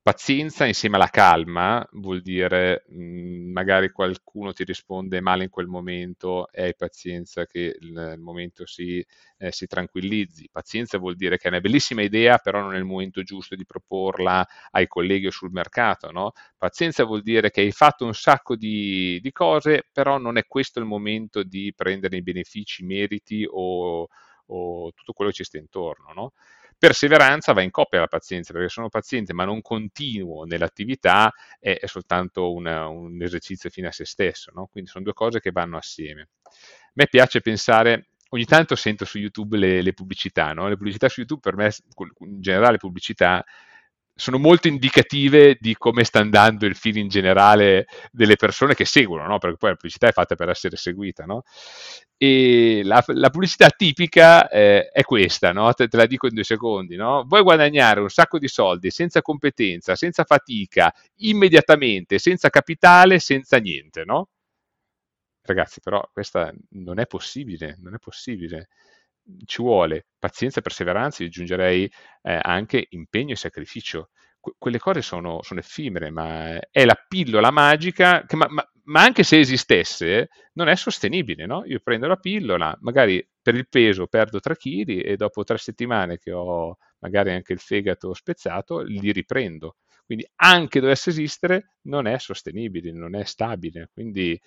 Pazienza 0.02 0.64
insieme 0.64 0.96
alla 0.96 1.08
calma 1.08 1.86
vuol 1.92 2.22
dire 2.22 2.84
mh, 2.88 3.02
mhmm, 3.02 3.52
magari 3.52 3.90
qualcuno 3.90 4.54
ti 4.54 4.64
risponde 4.64 5.20
male 5.20 5.44
in 5.44 5.50
quel 5.50 5.66
momento 5.66 6.50
e 6.50 6.62
hai 6.62 6.74
pazienza 6.74 7.44
che 7.44 7.76
il 7.78 8.14
momento 8.18 8.64
si, 8.64 9.04
eh, 9.36 9.52
si, 9.52 9.66
tranquillizzi. 9.66 10.48
Pazienza 10.50 10.96
vuol 10.96 11.16
dire 11.16 11.36
che 11.36 11.44
è 11.44 11.48
una 11.48 11.60
bellissima 11.60 12.00
idea, 12.00 12.38
però 12.38 12.60
non 12.62 12.74
è 12.74 12.78
il 12.78 12.84
momento 12.86 13.22
giusto 13.22 13.54
di 13.54 13.66
proporla 13.66 14.46
ai 14.70 14.86
colleghi 14.86 15.26
o 15.26 15.30
sul 15.30 15.50
mercato. 15.50 16.10
No? 16.10 16.32
Pazienza 16.56 17.04
vuol 17.04 17.20
dire 17.20 17.50
che 17.50 17.60
hai 17.60 17.70
fatto 17.72 18.06
un 18.06 18.14
sacco 18.14 18.56
di, 18.56 19.18
di, 19.20 19.32
cose, 19.32 19.86
però 19.92 20.16
non 20.16 20.38
è 20.38 20.46
questo 20.46 20.78
il 20.78 20.86
momento 20.86 21.42
di 21.42 21.74
prendere 21.76 22.16
i 22.16 22.22
benefici, 22.22 22.82
i 22.82 22.86
meriti 22.86 23.46
o, 23.46 24.08
o 24.46 24.92
tutto 24.94 25.12
quello 25.12 25.30
che 25.30 25.36
ci 25.36 25.44
sta 25.44 25.58
intorno. 25.58 26.12
No? 26.14 26.32
Perseveranza 26.80 27.52
va 27.52 27.60
in 27.60 27.70
coppia 27.70 27.98
alla 27.98 28.08
pazienza, 28.08 28.54
perché 28.54 28.70
sono 28.70 28.88
paziente 28.88 29.34
ma 29.34 29.44
non 29.44 29.60
continuo 29.60 30.44
nell'attività 30.44 31.30
è, 31.58 31.78
è 31.78 31.86
soltanto 31.86 32.54
una, 32.54 32.88
un 32.88 33.20
esercizio 33.20 33.68
fine 33.68 33.88
a 33.88 33.92
se 33.92 34.06
stesso, 34.06 34.50
no? 34.54 34.66
quindi 34.72 34.88
sono 34.88 35.04
due 35.04 35.12
cose 35.12 35.40
che 35.40 35.50
vanno 35.50 35.76
assieme. 35.76 36.28
A 36.42 36.92
me 36.94 37.06
piace 37.06 37.42
pensare, 37.42 38.12
ogni 38.30 38.46
tanto 38.46 38.76
sento 38.76 39.04
su 39.04 39.18
YouTube 39.18 39.58
le, 39.58 39.82
le 39.82 39.92
pubblicità, 39.92 40.54
no? 40.54 40.68
le 40.68 40.78
pubblicità 40.78 41.10
su 41.10 41.20
YouTube 41.20 41.42
per 41.42 41.54
me, 41.54 41.70
in 42.20 42.40
generale 42.40 42.78
pubblicità, 42.78 43.44
sono 44.20 44.38
molto 44.38 44.68
indicative 44.68 45.56
di 45.58 45.74
come 45.76 46.04
sta 46.04 46.20
andando 46.20 46.66
il 46.66 46.76
feeling 46.76 47.08
generale 47.08 47.86
delle 48.12 48.36
persone 48.36 48.74
che 48.74 48.84
seguono, 48.84 49.26
no? 49.26 49.38
perché 49.38 49.56
poi 49.56 49.70
la 49.70 49.76
pubblicità 49.76 50.08
è 50.08 50.12
fatta 50.12 50.34
per 50.34 50.50
essere 50.50 50.76
seguita. 50.76 51.24
No? 51.24 51.42
E 52.18 52.82
la, 52.84 53.02
la, 53.06 53.30
pubblicità 53.30 53.70
tipica 53.70 54.46
eh, 54.48 54.90
è 54.90 55.02
questa, 55.04 55.52
no? 55.52 55.72
te, 55.72 55.88
te, 55.88 55.96
la 55.96 56.04
dico 56.04 56.26
in 56.26 56.34
due 56.34 56.44
secondi. 56.44 56.96
Vuoi 56.96 57.42
guadagnare 57.42 58.00
un 58.00 58.10
sacco 58.10 58.38
di 58.38 58.48
soldi 58.48 58.90
senza 58.90 59.22
competenza, 59.22 59.96
senza 59.96 60.24
fatica, 60.24 60.92
immediatamente, 61.20 62.18
senza 62.18 62.50
capitale, 62.50 63.18
senza 63.20 63.56
niente. 63.56 64.04
Ragazzi, 65.42 65.80
però 65.80 66.06
questa 66.12 66.52
non 66.72 66.98
è 66.98 67.06
possibile, 67.06 67.76
non 67.80 67.94
è 67.94 67.98
possibile 67.98 68.68
ci 69.44 69.62
vuole 69.62 70.06
pazienza 70.18 70.60
e 70.60 70.62
perseveranza, 70.62 71.22
io 71.22 71.28
aggiungerei 71.28 71.90
eh, 72.22 72.38
anche 72.42 72.86
impegno 72.90 73.32
e 73.32 73.36
sacrificio. 73.36 74.10
Que- 74.38 74.54
quelle 74.58 74.78
cose 74.78 75.02
sono, 75.02 75.42
sono, 75.42 75.60
effimere, 75.60 76.10
ma 76.10 76.58
è 76.70 76.84
la 76.84 76.96
pillola 77.08 77.50
magica, 77.50 78.24
che, 78.26 78.36
ma, 78.36 78.46
ma, 78.48 78.64
ma, 78.84 79.02
anche 79.02 79.22
se 79.22 79.38
esistesse, 79.38 80.28
non 80.54 80.68
è 80.68 80.76
sostenibile. 80.76 81.46
No? 81.46 81.64
Io 81.66 81.80
prendo 81.82 82.06
la 82.06 82.16
pillola, 82.16 82.76
magari 82.80 83.26
per 83.42 83.54
il 83.54 83.68
peso 83.68 84.06
perdo 84.06 84.40
3 84.40 84.56
kg 84.56 84.88
e 85.04 85.16
dopo 85.16 85.44
tre 85.44 85.58
settimane 85.58 86.18
che 86.18 86.32
ho 86.32 86.76
magari 87.00 87.30
anche 87.32 87.52
il 87.52 87.58
fegato 87.58 88.12
spezzato, 88.14 88.80
li 88.80 89.12
riprendo. 89.12 89.76
Quindi 90.04 90.28
anche 90.36 90.80
dovesse 90.80 91.10
esistere, 91.10 91.74
non 91.82 92.06
è 92.06 92.18
sostenibile, 92.18 92.92
non 92.92 93.14
è 93.14 93.24
stabile. 93.24 93.90
Quindi 93.92 94.38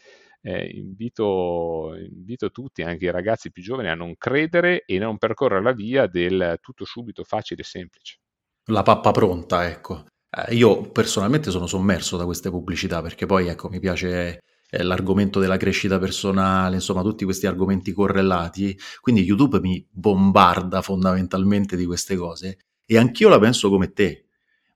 eh, 0.45 0.69
invito, 0.75 1.95
invito, 1.95 2.51
tutti, 2.51 2.81
anche 2.81 3.05
i 3.05 3.11
ragazzi 3.11 3.49
più 3.49 3.63
giovani, 3.63 3.87
a 3.87 3.95
non 3.95 4.17
credere 4.17 4.83
e 4.85 4.97
non 4.99 5.17
percorrere 5.17 5.63
la 5.63 5.71
via 5.71 6.05
del 6.05 6.57
tutto 6.61 6.83
subito, 6.83 7.23
facile 7.23 7.61
e 7.61 7.65
semplice. 7.65 8.19
La 8.65 8.83
pappa 8.83 9.11
pronta, 9.11 9.67
ecco. 9.69 10.05
Eh, 10.29 10.55
io 10.55 10.81
personalmente 10.91 11.49
sono 11.49 11.65
sommerso 11.65 12.17
da 12.17 12.25
queste 12.25 12.49
pubblicità 12.49 13.01
perché 13.01 13.25
poi, 13.25 13.47
ecco, 13.47 13.69
mi 13.69 13.79
piace 13.79 14.39
eh, 14.69 14.83
l'argomento 14.83 15.39
della 15.39 15.55
crescita 15.55 15.97
personale, 15.97 16.75
insomma, 16.75 17.01
tutti 17.03 17.23
questi 17.23 17.47
argomenti 17.47 17.93
correlati. 17.93 18.77
Quindi 18.99 19.23
YouTube 19.23 19.61
mi 19.61 19.85
bombarda 19.89 20.81
fondamentalmente 20.81 21.77
di 21.77 21.85
queste 21.85 22.17
cose 22.17 22.57
e 22.85 22.97
anch'io 22.97 23.29
la 23.29 23.39
penso 23.39 23.69
come 23.69 23.93
te, 23.93 24.25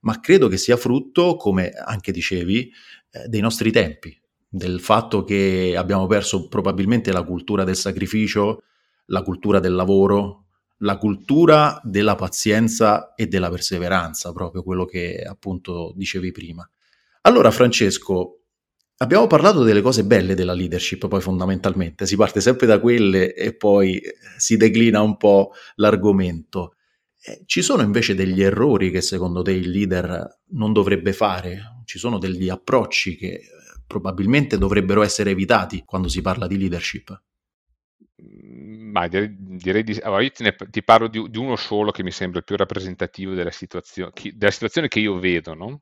ma 0.01 0.17
credo 0.21 0.47
che 0.47 0.55
sia 0.55 0.77
frutto, 0.77 1.35
come 1.35 1.71
anche 1.71 2.13
dicevi, 2.13 2.71
eh, 3.11 3.27
dei 3.27 3.41
nostri 3.41 3.69
tempi 3.69 4.17
del 4.49 4.79
fatto 4.79 5.23
che 5.23 5.75
abbiamo 5.77 6.07
perso 6.07 6.47
probabilmente 6.47 7.11
la 7.11 7.23
cultura 7.23 7.63
del 7.63 7.75
sacrificio, 7.75 8.63
la 9.07 9.21
cultura 9.21 9.59
del 9.59 9.73
lavoro, 9.73 10.45
la 10.79 10.97
cultura 10.97 11.79
della 11.83 12.15
pazienza 12.15 13.13
e 13.15 13.27
della 13.27 13.49
perseveranza, 13.49 14.31
proprio 14.31 14.63
quello 14.63 14.85
che 14.85 15.23
appunto 15.27 15.93
dicevi 15.95 16.31
prima. 16.31 16.67
Allora 17.21 17.51
Francesco, 17.51 18.43
abbiamo 18.97 19.27
parlato 19.27 19.63
delle 19.63 19.81
cose 19.81 20.03
belle 20.05 20.35
della 20.35 20.53
leadership, 20.53 21.07
poi 21.07 21.21
fondamentalmente 21.21 22.05
si 22.05 22.15
parte 22.15 22.41
sempre 22.41 22.67
da 22.67 22.79
quelle 22.79 23.33
e 23.33 23.53
poi 23.53 24.01
si 24.37 24.55
declina 24.55 25.01
un 25.01 25.17
po' 25.17 25.51
l'argomento. 25.75 26.75
Eh, 27.19 27.41
ci 27.45 27.61
sono 27.61 27.81
invece 27.81 28.15
degli 28.15 28.41
errori 28.41 28.91
che 28.91 29.01
secondo 29.01 29.41
te 29.41 29.51
il 29.51 29.69
leader 29.69 30.41
non 30.51 30.71
dovrebbe 30.73 31.11
fare? 31.11 31.81
Ci 31.85 31.97
sono 31.97 32.19
degli 32.19 32.49
approcci 32.49 33.15
che 33.17 33.41
probabilmente 33.87 34.57
dovrebbero 34.57 35.01
essere 35.01 35.31
evitati 35.31 35.83
quando 35.85 36.09
si 36.09 36.21
parla 36.21 36.45
di 36.45 36.57
leadership? 36.57 37.19
Mm, 38.21 38.91
ma 38.91 39.07
direi, 39.07 39.35
direi 39.37 39.83
di, 39.83 39.97
allora 40.01 40.21
io 40.21 40.31
ne, 40.39 40.55
ti 40.69 40.83
parlo 40.83 41.07
di, 41.07 41.29
di, 41.29 41.37
uno 41.37 41.55
solo 41.55 41.91
che 41.91 42.03
mi 42.03 42.11
sembra 42.11 42.41
più 42.41 42.55
rappresentativo 42.55 43.33
della 43.33 43.51
situazione, 43.51 44.11
della 44.33 44.51
situazione 44.51 44.87
che 44.87 44.99
io 44.99 45.17
vedo, 45.19 45.53
no? 45.53 45.81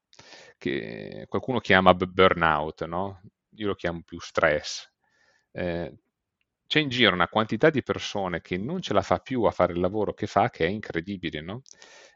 che 0.58 1.26
qualcuno 1.28 1.60
chiama 1.60 1.94
burnout, 1.94 2.86
no? 2.86 3.22
io 3.56 3.68
lo 3.68 3.76
chiamo 3.76 4.02
più 4.06 4.20
stress. 4.20 4.90
Eh, 5.52 5.94
c'è 6.68 6.80
in 6.80 6.90
giro 6.90 7.14
una 7.14 7.28
quantità 7.28 7.70
di 7.70 7.84
persone 7.84 8.42
che 8.42 8.58
non 8.58 8.82
ce 8.82 8.94
la 8.94 9.02
fa 9.02 9.20
più 9.20 9.44
a 9.44 9.52
fare 9.52 9.74
il 9.74 9.80
lavoro 9.80 10.14
che 10.14 10.28
fa 10.28 10.50
che 10.50 10.66
è 10.66 10.70
incredibile. 10.70 11.42
No? 11.42 11.62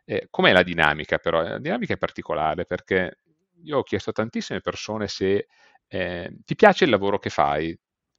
Eh, 0.05 0.27
com'è 0.29 0.51
la 0.51 0.63
dinamica 0.63 1.17
però? 1.17 1.41
La 1.41 1.59
dinamica 1.59 1.93
è 1.93 1.97
particolare 1.97 2.65
perché 2.65 3.19
io 3.63 3.79
ho 3.79 3.83
chiesto 3.83 4.09
a 4.09 4.13
tantissime 4.13 4.61
persone 4.61 5.07
se 5.07 5.47
eh, 5.89 6.31
ti 6.45 6.55
piace 6.55 6.85
il 6.85 6.89
lavoro 6.91 7.19
che 7.19 7.29
fai? 7.29 7.77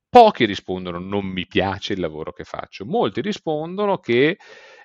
Pochi 0.09 0.45
rispondono 0.45 0.99
non 0.99 1.25
mi 1.27 1.47
piace 1.47 1.93
il 1.93 2.01
lavoro 2.01 2.33
che 2.33 2.45
faccio, 2.45 2.85
molti 2.85 3.21
rispondono 3.21 3.99
che 3.99 4.39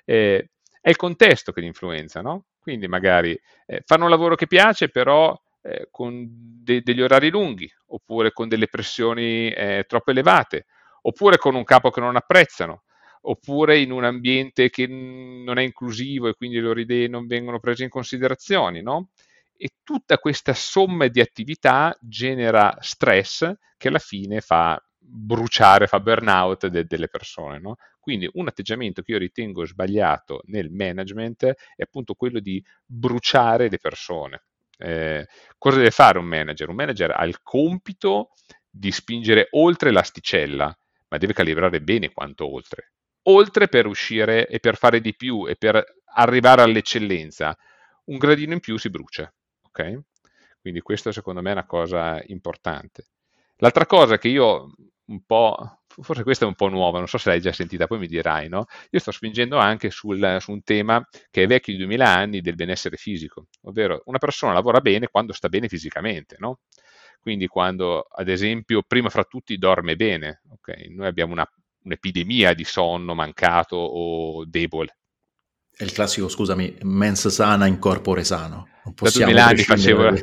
eh, 0.04 0.50
è 0.80 0.88
il 0.88 0.96
contesto 0.96 1.52
che 1.52 1.60
li 1.60 1.66
influenza, 1.66 2.20
no? 2.22 2.44
Quindi 2.60 2.86
magari 2.88 3.38
eh, 3.66 3.82
fanno 3.84 4.04
un 4.04 4.10
lavoro 4.10 4.34
che 4.36 4.46
piace, 4.46 4.88
però 4.88 5.36
eh, 5.62 5.88
con 5.90 6.26
de- 6.28 6.82
degli 6.82 7.00
orari 7.02 7.30
lunghi, 7.30 7.68
oppure 7.88 8.32
con 8.32 8.48
delle 8.48 8.68
pressioni 8.68 9.50
eh, 9.50 9.84
troppo 9.88 10.10
elevate, 10.12 10.66
oppure 11.02 11.38
con 11.38 11.54
un 11.56 11.64
capo 11.64 11.90
che 11.90 12.00
non 12.00 12.14
apprezzano, 12.16 12.84
oppure 13.22 13.78
in 13.78 13.90
un 13.90 14.04
ambiente 14.04 14.70
che 14.70 14.86
non 14.86 15.58
è 15.58 15.62
inclusivo 15.62 16.28
e 16.28 16.34
quindi 16.34 16.56
le 16.56 16.62
loro 16.62 16.80
idee 16.80 17.08
non 17.08 17.26
vengono 17.26 17.58
prese 17.58 17.82
in 17.84 17.88
considerazione, 17.90 18.80
no? 18.82 19.08
E 19.56 19.70
tutta 19.82 20.18
questa 20.18 20.54
somma 20.54 21.06
di 21.08 21.20
attività 21.20 21.96
genera 22.00 22.76
stress 22.80 23.52
che 23.76 23.88
alla 23.88 23.98
fine 23.98 24.40
fa 24.40 24.80
bruciare, 24.98 25.86
fa 25.86 26.00
burnout 26.00 26.66
de- 26.66 26.84
delle 26.84 27.08
persone. 27.08 27.58
No? 27.58 27.76
Quindi 28.00 28.28
un 28.34 28.48
atteggiamento 28.48 29.02
che 29.02 29.12
io 29.12 29.18
ritengo 29.18 29.64
sbagliato 29.64 30.42
nel 30.46 30.70
management 30.70 31.44
è 31.44 31.82
appunto 31.82 32.14
quello 32.14 32.40
di 32.40 32.62
bruciare 32.84 33.68
le 33.68 33.78
persone. 33.78 34.44
Eh, 34.78 35.26
cosa 35.56 35.78
deve 35.78 35.90
fare 35.90 36.18
un 36.18 36.26
manager? 36.26 36.68
Un 36.68 36.74
manager 36.74 37.12
ha 37.12 37.24
il 37.24 37.40
compito 37.42 38.30
di 38.68 38.92
spingere 38.92 39.48
oltre 39.52 39.90
l'asticella, 39.90 40.76
ma 41.08 41.18
deve 41.18 41.32
calibrare 41.32 41.80
bene 41.80 42.12
quanto 42.12 42.52
oltre. 42.52 42.92
Oltre 43.28 43.68
per 43.68 43.86
uscire 43.86 44.46
e 44.46 44.60
per 44.60 44.76
fare 44.76 45.00
di 45.00 45.14
più 45.16 45.46
e 45.48 45.56
per 45.56 45.82
arrivare 46.14 46.62
all'eccellenza, 46.62 47.56
un 48.06 48.18
gradino 48.18 48.52
in 48.52 48.60
più 48.60 48.76
si 48.76 48.90
brucia 48.90 49.32
ok? 49.76 50.00
Quindi 50.60 50.80
questo 50.80 51.12
secondo 51.12 51.42
me 51.42 51.50
è 51.50 51.52
una 51.52 51.66
cosa 51.66 52.22
importante. 52.26 53.06
L'altra 53.56 53.86
cosa 53.86 54.18
che 54.18 54.28
io 54.28 54.72
un 55.06 55.24
po', 55.24 55.80
forse 55.86 56.22
questa 56.24 56.44
è 56.44 56.48
un 56.48 56.54
po' 56.56 56.68
nuova, 56.68 56.98
non 56.98 57.06
so 57.06 57.18
se 57.18 57.28
l'hai 57.28 57.40
già 57.40 57.52
sentita, 57.52 57.86
poi 57.86 57.98
mi 57.98 58.08
dirai, 58.08 58.48
no? 58.48 58.66
Io 58.90 58.98
sto 58.98 59.12
spingendo 59.12 59.58
anche 59.58 59.90
sul, 59.90 60.38
su 60.40 60.50
un 60.52 60.62
tema 60.62 61.06
che 61.30 61.44
è 61.44 61.46
vecchio 61.46 61.72
di 61.72 61.78
2000 61.78 62.08
anni 62.08 62.40
del 62.40 62.54
benessere 62.56 62.96
fisico, 62.96 63.46
ovvero 63.62 64.02
una 64.06 64.18
persona 64.18 64.52
lavora 64.52 64.80
bene 64.80 65.08
quando 65.08 65.32
sta 65.32 65.48
bene 65.48 65.68
fisicamente, 65.68 66.36
no? 66.38 66.60
Quindi 67.20 67.46
quando, 67.46 68.02
ad 68.02 68.28
esempio, 68.28 68.82
prima 68.86 69.08
fra 69.08 69.24
tutti 69.24 69.56
dorme 69.58 69.96
bene, 69.96 70.42
ok? 70.50 70.86
Noi 70.90 71.06
abbiamo 71.06 71.32
una, 71.32 71.48
un'epidemia 71.84 72.54
di 72.54 72.64
sonno 72.64 73.14
mancato 73.14 73.76
o 73.76 74.44
debole, 74.46 74.98
è 75.76 75.82
il 75.84 75.92
classico, 75.92 76.28
scusami, 76.28 76.78
mens 76.82 77.28
sana 77.28 77.66
in 77.66 77.78
corpore 77.78 78.24
sano. 78.24 78.66
Non 78.84 78.94
da 78.98 79.10
2000 79.10 79.44
anni 79.44 79.62
facevo, 79.62 80.14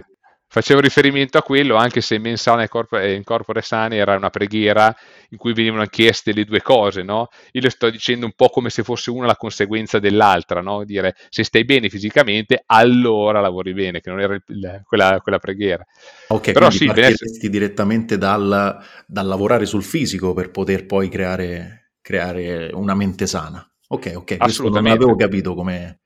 facevo 0.48 0.80
riferimento 0.80 1.38
a 1.38 1.44
quello, 1.44 1.76
anche 1.76 2.02
se 2.02 2.18
mensale 2.18 2.68
in 3.16 3.24
corpore 3.24 3.62
sani 3.62 3.98
era 3.98 4.16
una 4.16 4.32
preghiera 4.32 4.96
in 5.30 5.38
cui 5.38 5.54
venivano 5.54 5.86
chieste 5.86 6.34
le 6.34 6.44
due 6.44 6.64
cose, 6.64 7.04
no? 7.04 7.28
Io 7.52 7.62
le 7.62 7.70
sto 7.70 7.92
dicendo 7.92 8.26
un 8.26 8.34
po' 8.36 8.50
come 8.50 8.72
se 8.72 8.82
fosse 8.82 9.12
una 9.12 9.28
la 9.28 9.36
conseguenza 9.36 10.00
dell'altra, 10.00 10.62
no? 10.62 10.84
Dire 10.86 11.16
se 11.30 11.44
stai 11.44 11.66
bene 11.66 11.88
fisicamente, 11.88 12.64
allora 12.66 13.40
lavori 13.40 13.74
bene, 13.74 14.00
che 14.00 14.10
non 14.10 14.22
era 14.22 14.34
il, 14.34 14.44
quella, 14.84 15.20
quella, 15.22 15.40
preghiera. 15.40 15.86
Ok, 16.30 16.52
Però 16.52 16.72
sì, 16.72 16.86
partiresti 16.86 17.48
direttamente 17.48 18.18
dal, 18.18 18.80
dal, 19.06 19.28
lavorare 19.28 19.68
sul 19.68 19.84
fisico 19.84 20.34
per 20.34 20.50
poter 20.50 20.88
poi 20.88 21.10
creare, 21.10 21.94
creare 22.02 22.72
una 22.74 22.96
mente 22.96 23.28
sana. 23.28 23.68
Ok, 23.94 24.12
ok, 24.16 24.38
questo 24.38 24.70
non 24.70 24.88
avevo 24.88 25.16
capito 25.16 25.54
come 25.54 26.00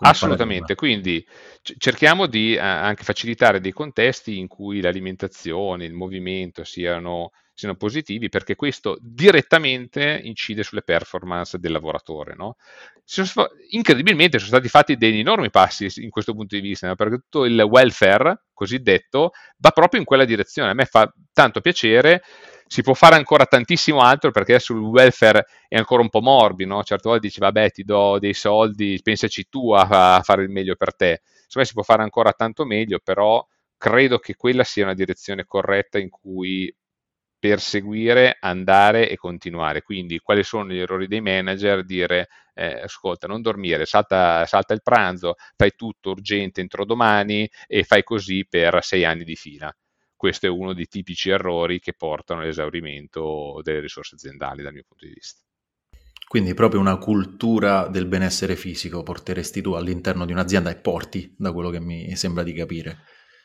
Assolutamente, 0.00 0.76
quindi 0.76 1.26
cerchiamo 1.76 2.26
di 2.26 2.54
eh, 2.54 2.58
anche 2.60 3.02
facilitare 3.02 3.60
dei 3.60 3.72
contesti 3.72 4.38
in 4.38 4.46
cui 4.46 4.80
l'alimentazione, 4.80 5.86
il 5.86 5.92
movimento 5.92 6.62
siano, 6.62 7.32
siano 7.52 7.74
positivi, 7.74 8.28
perché 8.28 8.54
questo 8.54 8.96
direttamente 9.00 10.20
incide 10.22 10.62
sulle 10.62 10.82
performance 10.82 11.58
del 11.58 11.72
lavoratore. 11.72 12.36
No? 12.36 12.54
Sono, 13.02 13.48
incredibilmente 13.70 14.38
sono 14.38 14.50
stati 14.50 14.68
fatti 14.68 14.96
degli 14.96 15.18
enormi 15.18 15.50
passi 15.50 15.88
in 15.96 16.10
questo 16.10 16.32
punto 16.32 16.54
di 16.54 16.60
vista, 16.60 16.94
perché 16.94 17.16
tutto 17.16 17.44
il 17.44 17.60
welfare 17.60 18.44
cosiddetto 18.52 19.32
va 19.56 19.70
proprio 19.70 19.98
in 19.98 20.06
quella 20.06 20.24
direzione. 20.24 20.70
A 20.70 20.74
me 20.74 20.84
fa 20.84 21.12
tanto 21.32 21.60
piacere 21.60 22.22
si 22.68 22.82
può 22.82 22.94
fare 22.94 23.16
ancora 23.16 23.46
tantissimo 23.46 24.00
altro 24.00 24.30
perché 24.30 24.58
sul 24.58 24.78
welfare 24.80 25.46
è 25.66 25.76
ancora 25.76 26.02
un 26.02 26.10
po' 26.10 26.20
morbido, 26.20 26.74
no? 26.74 26.84
certe 26.84 27.08
volte 27.08 27.26
dici 27.26 27.40
vabbè 27.40 27.70
ti 27.70 27.82
do 27.82 28.18
dei 28.18 28.34
soldi, 28.34 29.00
pensaci 29.02 29.48
tu 29.48 29.72
a, 29.72 30.16
a 30.16 30.22
fare 30.22 30.42
il 30.42 30.50
meglio 30.50 30.76
per 30.76 30.94
te. 30.94 31.22
Secondo 31.24 31.60
me 31.60 31.64
si 31.64 31.72
può 31.72 31.82
fare 31.82 32.02
ancora 32.02 32.32
tanto 32.32 32.64
meglio, 32.66 33.00
però 33.02 33.44
credo 33.76 34.18
che 34.18 34.34
quella 34.36 34.64
sia 34.64 34.84
una 34.84 34.94
direzione 34.94 35.44
corretta 35.44 35.98
in 35.98 36.10
cui 36.10 36.72
perseguire, 37.38 38.36
andare 38.40 39.08
e 39.08 39.16
continuare. 39.16 39.82
Quindi 39.82 40.18
quali 40.18 40.42
sono 40.42 40.70
gli 40.70 40.78
errori 40.78 41.06
dei 41.06 41.20
manager? 41.20 41.84
Dire 41.84 42.28
eh, 42.54 42.80
ascolta, 42.82 43.26
non 43.26 43.40
dormire, 43.42 43.86
salta, 43.86 44.44
salta, 44.46 44.74
il 44.74 44.82
pranzo, 44.82 45.34
fai 45.56 45.72
tutto 45.76 46.10
urgente 46.10 46.60
entro 46.60 46.84
domani 46.84 47.48
e 47.66 47.84
fai 47.84 48.02
così 48.02 48.46
per 48.48 48.82
sei 48.84 49.04
anni 49.04 49.24
di 49.24 49.36
fila 49.36 49.72
questo 50.18 50.46
è 50.46 50.50
uno 50.50 50.74
dei 50.74 50.88
tipici 50.88 51.30
errori 51.30 51.78
che 51.78 51.94
portano 51.94 52.40
all'esaurimento 52.40 53.60
delle 53.62 53.78
risorse 53.78 54.16
aziendali 54.16 54.62
dal 54.62 54.72
mio 54.72 54.84
punto 54.86 55.06
di 55.06 55.12
vista. 55.14 55.40
Quindi 56.26 56.52
proprio 56.54 56.80
una 56.80 56.98
cultura 56.98 57.86
del 57.86 58.06
benessere 58.06 58.56
fisico 58.56 59.02
porteresti 59.04 59.62
tu 59.62 59.72
all'interno 59.72 60.26
di 60.26 60.32
un'azienda 60.32 60.70
e 60.70 60.76
porti, 60.76 61.34
da 61.38 61.52
quello 61.52 61.70
che 61.70 61.80
mi 61.80 62.14
sembra 62.16 62.42
di 62.42 62.52
capire. 62.52 63.04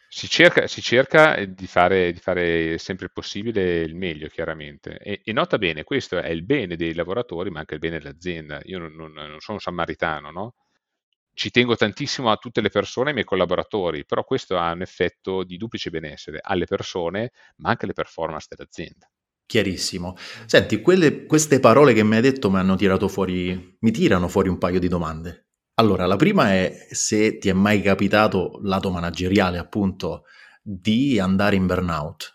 Si 0.09 0.27
cerca, 0.27 0.67
si 0.67 0.81
cerca 0.81 1.45
di, 1.45 1.67
fare, 1.67 2.11
di, 2.11 2.19
fare, 2.19 2.77
sempre 2.79 3.05
il 3.05 3.11
possibile 3.13 3.81
il 3.81 3.95
meglio, 3.95 4.27
chiaramente. 4.27 4.97
E, 4.97 5.21
e, 5.23 5.31
nota 5.31 5.57
bene, 5.57 5.83
questo 5.83 6.17
è 6.19 6.29
il 6.29 6.43
bene 6.43 6.75
dei 6.75 6.93
lavoratori, 6.93 7.49
ma 7.51 7.59
anche 7.59 7.75
il 7.75 7.79
bene 7.79 7.99
dell'azienda. 7.99 8.59
Io 8.63 8.79
non, 8.79 8.93
non, 8.93 9.11
non 9.13 9.39
sono 9.39 9.57
un 9.57 9.59
samaritano, 9.59 10.31
no? 10.31 10.55
Ci 11.33 11.49
tengo 11.49 11.75
tantissimo 11.75 12.31
a 12.31 12.37
tutte 12.37 12.61
le 12.61 12.69
persone, 12.69 13.09
ai 13.09 13.13
miei 13.13 13.25
collaboratori, 13.25 14.05
però 14.05 14.23
questo 14.23 14.57
ha 14.57 14.71
un 14.71 14.81
effetto 14.81 15.43
di 15.43 15.57
duplice 15.57 15.89
benessere 15.89 16.39
alle 16.41 16.65
persone, 16.65 17.31
ma 17.57 17.69
anche 17.69 17.85
alle 17.85 17.93
performance 17.93 18.47
dell'azienda. 18.49 19.09
Chiarissimo. 19.45 20.15
Senti, 20.45 20.81
quelle, 20.81 21.25
queste 21.25 21.59
parole 21.59 21.93
che 21.93 22.03
mi 22.03 22.15
hai 22.15 22.21
detto 22.21 22.49
mi 22.49 22.57
hanno 22.57 22.75
tirato 22.75 23.07
fuori, 23.07 23.77
mi 23.79 23.91
tirano 23.91 24.27
fuori 24.27 24.49
un 24.49 24.57
paio 24.57 24.79
di 24.79 24.87
domande. 24.87 25.47
Allora, 25.75 26.05
la 26.05 26.15
prima 26.15 26.53
è 26.53 26.87
se 26.91 27.39
ti 27.39 27.49
è 27.49 27.53
mai 27.53 27.81
capitato, 27.81 28.59
lato 28.63 28.91
manageriale 28.91 29.57
appunto, 29.57 30.25
di 30.61 31.19
andare 31.19 31.55
in 31.55 31.65
burnout. 31.65 32.33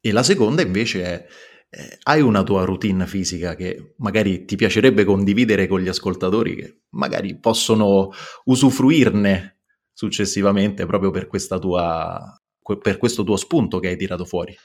E 0.00 0.12
la 0.12 0.22
seconda 0.22 0.62
invece 0.62 1.02
è 1.04 1.26
eh, 1.70 1.98
hai 2.02 2.20
una 2.20 2.42
tua 2.42 2.64
routine 2.64 3.06
fisica 3.06 3.54
che 3.54 3.94
magari 3.98 4.44
ti 4.44 4.56
piacerebbe 4.56 5.04
condividere 5.04 5.68
con 5.68 5.80
gli 5.80 5.88
ascoltatori 5.88 6.56
che 6.56 6.80
magari 6.90 7.38
possono 7.38 8.10
usufruirne 8.44 9.58
successivamente 9.92 10.84
proprio 10.84 11.10
per, 11.10 11.28
tua, 11.60 12.40
per 12.82 12.98
questo 12.98 13.22
tuo 13.22 13.36
spunto 13.36 13.78
che 13.78 13.88
hai 13.88 13.96
tirato 13.96 14.24
fuori? 14.24 14.56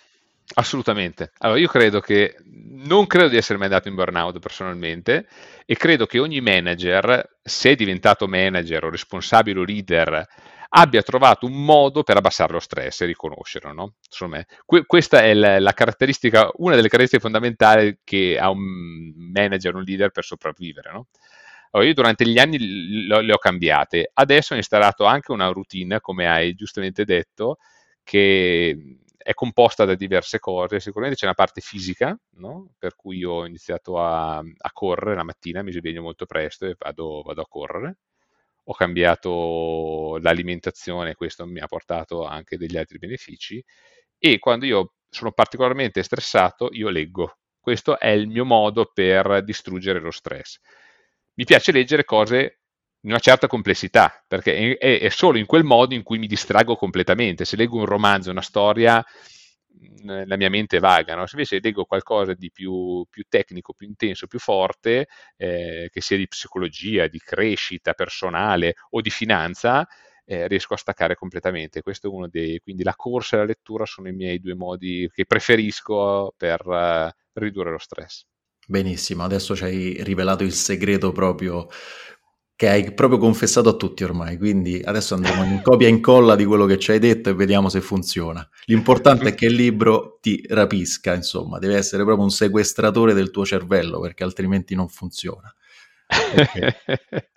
Assolutamente. 0.56 1.32
Allora, 1.40 1.60
io 1.60 1.68
credo 1.68 2.00
che 2.00 2.36
non 2.46 3.08
credo 3.08 3.30
di 3.30 3.38
essere 3.38 3.58
mai 3.58 3.68
andato 3.68 3.88
in 3.88 3.96
burnout 3.96 4.40
personalmente 4.40 5.28
e 5.66 5.76
credo 5.76 6.06
che 6.06 6.20
ogni 6.20 6.40
manager, 6.40 7.38
se 7.42 7.72
è 7.72 7.76
diventato 7.76 8.28
manager 8.28 8.86
o 8.86 8.90
responsabile 8.90 9.60
o 9.60 9.64
leader 9.64 10.26
abbia 10.70 11.02
trovato 11.02 11.46
un 11.46 11.64
modo 11.64 12.04
per 12.04 12.18
abbassare 12.18 12.54
lo 12.54 12.60
stress 12.60 13.02
e 13.02 13.06
riconoscerlo. 13.06 13.74
No? 13.74 13.94
Me, 14.28 14.46
que- 14.66 14.86
questa 14.86 15.22
è 15.24 15.34
la, 15.34 15.60
la, 15.60 15.74
caratteristica, 15.74 16.50
una 16.56 16.76
delle 16.76 16.88
caratteristiche 16.88 17.22
fondamentali 17.22 18.00
che 18.04 18.38
ha 18.40 18.50
un 18.50 19.14
manager, 19.16 19.76
un 19.76 19.84
leader 19.84 20.12
per 20.12 20.24
sopravvivere. 20.24 20.92
No? 20.92 21.08
Allora, 21.72 21.90
io 21.90 21.96
durante 21.96 22.26
gli 22.28 22.40
anni 22.40 22.58
le 23.08 23.34
ho 23.34 23.38
cambiate, 23.38 24.12
adesso 24.14 24.54
ho 24.54 24.58
installato 24.58 25.04
anche 25.06 25.32
una 25.32 25.50
routine, 25.50 26.00
come 26.00 26.28
hai 26.28 26.54
giustamente 26.54 27.04
detto, 27.04 27.58
che 28.04 28.98
è 29.18 29.34
composta 29.34 29.86
da 29.86 29.96
diverse 29.96 30.40
cose, 30.40 30.80
sicuramente 30.80 31.18
c'è 31.18 31.26
una 31.26 31.34
parte 31.34 31.60
fisica, 31.60 32.18
no? 32.36 32.70
per 32.78 32.96
cui 32.96 33.24
ho 33.24 33.46
iniziato 33.46 34.00
a, 34.00 34.38
a, 34.38 34.72
correre 34.72 35.16
la 35.16 35.24
mattina, 35.24 35.64
mi 35.64 35.72
sveglio 35.72 36.04
molto 36.04 36.26
presto 36.26 36.68
e 36.68 36.76
vado, 36.78 37.24
vado 37.24 37.42
a 37.42 37.48
correre, 37.48 37.98
ho 38.68 38.74
cambiato 38.74 40.18
l'alimentazione, 40.22 41.16
questo 41.16 41.46
mi 41.46 41.60
ha 41.60 41.68
portato 41.68 42.26
anche 42.26 42.58
degli 42.58 42.78
altri 42.78 42.98
benefici 42.98 43.64
e 44.18 44.40
quando 44.40 44.66
io 44.66 44.94
sono 45.10 45.32
particolarmente 45.32 46.04
stressato 46.04 46.70
io 46.72 46.90
leggo. 46.90 47.38
Questo 47.60 48.00
è 48.00 48.10
il 48.10 48.28
mio 48.28 48.46
modo 48.46 48.92
per 48.94 49.44
distruggere 49.44 50.00
lo 50.00 50.12
stress. 50.12 50.60
Mi 51.36 51.46
piace 51.46 51.72
leggere 51.72 52.06
cose 52.06 52.60
di 53.00 53.10
una 53.10 53.20
certa 53.20 53.48
complessità, 53.48 54.24
perché 54.28 54.78
è, 54.78 55.00
è 55.00 55.10
solo 55.10 55.38
in 55.38 55.46
quel 55.46 55.64
modo 55.64 55.94
in 55.94 56.04
cui 56.04 56.18
mi 56.18 56.28
distraggo 56.28 56.76
completamente. 56.76 57.46
Se 57.46 57.56
leggo 57.56 57.78
un 57.78 57.86
romanzo, 57.86 58.32
una 58.32 58.42
storia, 58.42 59.04
la 60.04 60.38
mia 60.38 60.50
mente 60.50 60.80
vaga, 60.80 61.16
no? 61.16 61.26
se 61.26 61.36
invece 61.36 61.60
leggo 61.62 61.86
qualcosa 61.86 62.34
di 62.34 62.52
più, 62.52 63.06
più 63.10 63.24
tecnico, 63.28 63.74
più 63.74 63.88
intenso, 63.88 64.28
più 64.28 64.40
forte, 64.40 65.08
eh, 65.38 65.90
che 65.92 66.02
sia 66.02 66.18
di 66.18 66.28
psicologia, 66.28 67.08
di 67.08 67.20
crescita 67.20 67.94
personale 67.94 68.76
o 68.92 69.02
di 69.02 69.10
finanza, 69.10 69.88
eh, 70.26 70.48
riesco 70.48 70.74
a 70.74 70.78
staccare 70.78 71.16
completamente. 71.16 71.82
Questo 71.82 72.08
è 72.08 72.10
uno 72.10 72.28
dei, 72.28 72.60
quindi 72.60 72.84
la 72.84 72.96
corsa 72.96 73.36
e 73.36 73.40
la 73.40 73.46
lettura 73.46 73.86
sono 73.86 74.10
i 74.10 74.14
miei 74.14 74.40
due 74.40 74.56
modi 74.56 75.10
che 75.14 75.26
preferisco 75.26 76.34
per 76.36 76.66
uh, 76.66 77.10
ridurre 77.34 77.72
lo 77.72 77.78
stress. 77.78 78.26
Benissimo, 78.68 79.24
adesso 79.24 79.56
ci 79.56 79.64
hai 79.64 80.04
rivelato 80.04 80.44
il 80.44 80.52
segreto 80.52 81.12
proprio 81.12 81.68
che 82.56 82.70
hai 82.70 82.94
proprio 82.94 83.20
confessato 83.20 83.68
a 83.70 83.74
tutti 83.76 84.04
ormai, 84.04 84.38
quindi 84.38 84.82
adesso 84.84 85.14
andremo 85.14 85.44
in 85.44 85.62
copia 85.62 85.88
e 85.88 85.90
incolla 85.90 86.36
di 86.36 86.46
quello 86.46 86.66
che 86.66 86.80
ci 86.80 86.92
hai 86.92 87.00
detto 87.00 87.30
e 87.30 87.34
vediamo 87.34 87.68
se 87.68 87.82
funziona. 87.82 88.48
L'importante 88.66 89.30
è 89.30 89.36
che 89.36 89.48
il 89.48 89.56
libro 89.56 90.20
ti 90.22 90.42
rapisca, 90.48 91.14
insomma, 91.14 91.60
deve 91.60 91.76
essere 91.76 92.04
proprio 92.04 92.24
un 92.24 92.32
sequestratore 92.32 93.14
del 93.14 93.30
tuo 93.32 93.46
cervello 93.46 94.00
perché 94.00 94.24
altrimenti 94.24 94.74
non 94.76 94.88
funziona. 94.88 95.54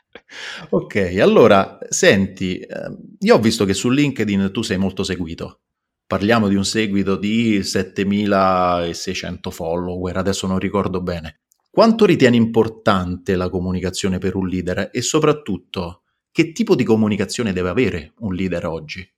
Ok, 0.71 0.71
okay 0.71 1.21
allora, 1.21 1.79
senti, 1.89 2.59
ehm, 2.59 3.17
io 3.21 3.35
ho 3.35 3.39
visto 3.39 3.65
che 3.65 3.73
su 3.73 3.89
LinkedIn 3.89 4.51
tu 4.53 4.63
sei 4.63 4.77
molto 4.77 5.03
seguito. 5.03 5.61
Parliamo 6.07 6.49
di 6.49 6.55
un 6.55 6.65
seguito 6.65 7.17
di 7.17 7.63
7600 7.63 9.51
follower, 9.51 10.17
adesso 10.17 10.47
non 10.47 10.59
ricordo 10.59 11.03
bene. 11.03 11.41
Quanto 11.71 12.07
ritieni 12.07 12.37
importante 12.37 13.37
la 13.37 13.49
comunicazione 13.49 14.19
per 14.19 14.35
un 14.35 14.49
leader 14.49 14.91
e 14.93 15.03
soprattutto 15.03 16.03
che 16.31 16.53
tipo 16.53 16.75
di 16.75 16.85
comunicazione 16.85 17.53
deve 17.53 17.69
avere 17.69 18.13
un 18.19 18.35
leader 18.35 18.67
oggi? 18.67 19.09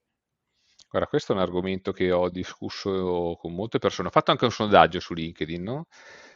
Guarda, 0.90 1.08
questo 1.08 1.32
è 1.32 1.36
un 1.36 1.42
argomento 1.42 1.92
che 1.92 2.10
ho 2.10 2.28
discusso 2.28 3.36
con 3.40 3.54
molte 3.54 3.78
persone. 3.78 4.08
Ho 4.08 4.10
fatto 4.10 4.32
anche 4.32 4.44
un 4.44 4.50
sondaggio 4.50 4.98
su 4.98 5.14
LinkedIn, 5.14 5.62
no? 5.62 5.86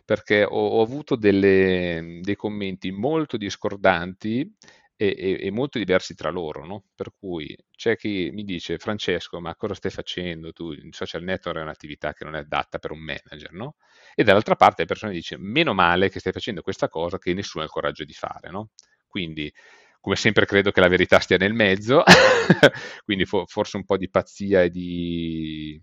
perché 0.05 0.45
ho, 0.45 0.49
ho 0.49 0.83
avuto 0.83 1.17
delle, 1.17 2.21
dei 2.23 2.37
commenti 2.37 2.91
molto 2.91 3.37
discordanti 3.37 4.55
e, 4.97 5.15
e, 5.17 5.47
e, 5.47 5.51
molto 5.51 5.79
diversi 5.79 6.15
tra 6.15 6.31
loro, 6.31 6.65
no? 6.65 6.85
Per 6.95 7.13
cui 7.19 7.57
c'è 7.77 7.97
chi 7.97 8.31
mi 8.33 8.45
dice, 8.45 8.79
Francesco, 8.79 9.41
ma 9.41 9.55
cosa 9.57 9.75
stai 9.75 9.91
facendo? 9.91 10.53
Tu, 10.53 10.71
il 10.73 10.95
social 10.95 11.23
network 11.23 11.59
è 11.59 11.63
un'attività 11.63 12.13
che 12.13 12.25
non 12.25 12.37
è 12.37 12.39
adatta 12.41 12.79
per 12.79 12.93
un 12.93 13.01
manager, 13.01 13.53
no? 13.53 13.77
E 14.15 14.23
dall'altra 14.23 14.55
parte 14.55 14.83
le 14.83 14.89
persone 14.89 15.13
dicono, 15.13 15.43
meno 15.43 15.75
male 15.75 16.11
che 16.11 16.21
stai 16.21 16.33
facendo 16.33 16.63
questa 16.63 16.89
cosa 16.89 17.19
che 17.19 17.35
nessuno 17.35 17.63
ha 17.63 17.67
il 17.67 17.73
coraggio 17.73 18.05
di 18.05 18.13
fare, 18.13 18.51
no? 18.51 18.71
Quindi, 19.07 19.53
come 20.01 20.17
sempre 20.17 20.47
credo 20.47 20.71
che 20.71 20.81
la 20.81 20.89
verità 20.89 21.19
stia 21.19 21.39
nel 21.39 21.55
mezzo, 21.55 22.03
quindi 23.05 23.25
for- 23.25 23.49
forse 23.49 23.77
un 23.77 23.85
po' 23.85 23.97
di 23.97 24.09
pazzia 24.11 24.63
e 24.63 24.71
di... 24.71 25.81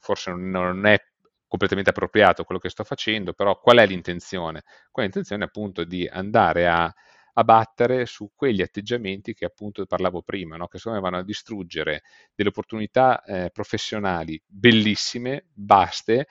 forse 0.00 0.32
non 0.32 0.86
è 0.86 0.96
completamente 1.46 1.90
appropriato 1.90 2.44
quello 2.44 2.60
che 2.60 2.68
sto 2.68 2.84
facendo, 2.84 3.32
però 3.32 3.58
qual 3.58 3.78
è 3.78 3.86
l'intenzione? 3.86 4.62
Qual 4.90 5.06
è 5.06 5.08
l'intenzione 5.08 5.44
appunto 5.44 5.84
di 5.84 6.06
andare 6.06 6.68
a 6.68 6.92
a 7.38 7.44
battere 7.44 8.04
su 8.04 8.32
quegli 8.34 8.62
atteggiamenti 8.62 9.32
che 9.32 9.44
appunto 9.44 9.86
parlavo 9.86 10.22
prima, 10.22 10.56
no? 10.56 10.66
che 10.66 10.78
secondo 10.78 10.98
me 10.98 11.04
vanno 11.08 11.22
a 11.22 11.24
distruggere 11.24 12.02
delle 12.34 12.48
opportunità 12.48 13.22
eh, 13.22 13.50
professionali 13.50 14.42
bellissime, 14.44 15.46
vaste 15.54 16.26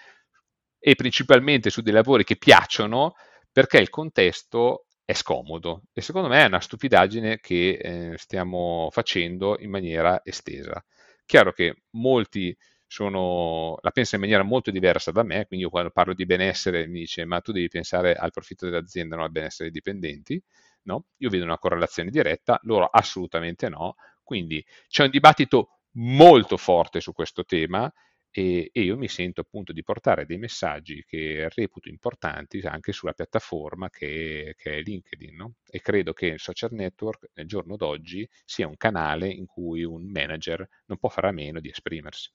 e 0.78 0.96
principalmente 0.96 1.70
su 1.70 1.82
dei 1.82 1.94
lavori 1.94 2.26
che 2.26 2.36
piacciono 2.36 3.14
perché 3.52 3.78
il 3.78 3.90
contesto 3.90 4.86
è 5.06 5.14
scomodo 5.14 5.84
e 5.94 6.02
secondo 6.02 6.28
me 6.28 6.44
è 6.44 6.48
una 6.48 6.60
stupidaggine 6.60 7.40
che 7.40 7.70
eh, 7.82 8.18
stiamo 8.18 8.90
facendo 8.92 9.58
in 9.60 9.70
maniera 9.70 10.20
estesa. 10.26 10.84
Chiaro 11.26 11.54
che 11.54 11.84
molti 11.92 12.56
sono, 12.86 13.78
la 13.82 13.92
pensano 13.92 14.24
in 14.24 14.30
maniera 14.30 14.48
molto 14.48 14.72
diversa 14.72 15.12
da 15.12 15.24
me, 15.24 15.46
quindi 15.46 15.66
io 15.66 15.72
quando 15.72 15.90
parlo 15.92 16.14
di 16.14 16.26
benessere 16.26 16.88
mi 16.88 17.00
dice 17.00 17.24
ma 17.26 17.40
tu 17.40 17.54
devi 17.54 17.70
pensare 17.70 18.14
al 18.14 18.32
profitto 18.32 18.66
dell'azienda, 18.66 19.16
non 19.16 19.26
al 19.26 19.32
benessere 19.32 19.70
dei 19.70 19.82
dipendenti, 19.82 20.42
no? 20.88 21.06
Io 21.18 21.30
vedo 21.30 21.44
una 21.44 21.60
correlazione 21.60 22.10
diretta, 22.10 22.60
loro 22.64 22.86
assolutamente 22.86 23.70
no, 23.70 23.96
quindi 24.24 24.66
c'è 24.88 25.04
un 25.04 25.12
dibattito 25.12 25.80
molto 25.92 26.58
forte 26.58 27.00
su 27.00 27.14
questo 27.14 27.46
tema 27.46 27.92
e, 28.30 28.70
e, 28.72 28.82
io 28.82 28.98
mi 28.98 29.08
sento 29.08 29.42
appunto 29.42 29.72
di 29.74 29.84
portare 29.84 30.26
dei 30.26 30.38
messaggi 30.38 31.04
che 31.08 31.50
reputo 31.56 31.90
importanti 31.90 32.60
anche 32.60 32.92
sulla 32.92 33.14
piattaforma 33.14 33.90
che, 33.90 34.54
che 34.58 34.78
è 34.78 34.82
LinkedIn 34.82 35.36
no? 35.36 35.54
e 35.70 35.82
credo 35.82 36.14
che 36.14 36.28
il 36.28 36.40
social 36.40 36.72
network 36.74 37.30
nel 37.34 37.48
giorno 37.48 37.78
d'oggi 37.78 38.28
sia 38.46 38.68
un 38.68 38.78
canale 38.78 39.28
in 39.30 39.46
cui 39.46 39.84
un 39.84 40.10
manager 40.10 40.68
non 40.86 40.98
può 40.98 41.10
fare 41.10 41.30
a 41.30 41.32
meno 41.32 41.60
di 41.60 41.70
esprimersi. 41.70 42.30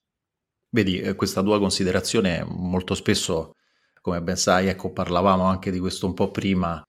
Vedi, 0.69 0.99
eh, 0.99 1.15
questa 1.15 1.43
tua 1.43 1.59
considerazione 1.59 2.43
molto 2.43 2.95
spesso, 2.95 3.55
come 4.01 4.21
ben 4.21 4.35
sai, 4.35 4.67
ecco, 4.67 4.91
parlavamo 4.91 5.43
anche 5.43 5.69
di 5.69 5.79
questo 5.79 6.07
un 6.07 6.15
po' 6.15 6.31
prima, 6.31 6.83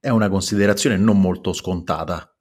è 0.00 0.08
una 0.08 0.30
considerazione 0.30 0.96
non 0.96 1.20
molto 1.20 1.52
scontata, 1.52 2.34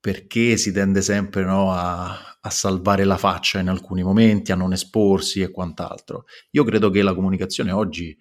perché 0.00 0.56
si 0.56 0.72
tende 0.72 1.00
sempre 1.00 1.44
no, 1.44 1.72
a, 1.72 2.38
a, 2.40 2.50
salvare 2.50 3.04
la 3.04 3.16
faccia 3.16 3.60
in 3.60 3.68
alcuni 3.68 4.02
momenti, 4.02 4.50
a 4.50 4.56
non 4.56 4.72
esporsi 4.72 5.40
e 5.40 5.50
quant'altro. 5.50 6.24
Io 6.50 6.64
credo 6.64 6.90
che 6.90 7.02
la 7.02 7.14
comunicazione 7.14 7.70
oggi, 7.70 8.16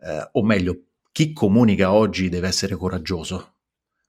eh, 0.00 0.28
o 0.32 0.44
meglio, 0.44 0.82
chi 1.10 1.32
comunica 1.32 1.92
oggi 1.92 2.28
deve 2.28 2.48
essere 2.48 2.76
coraggioso, 2.76 3.54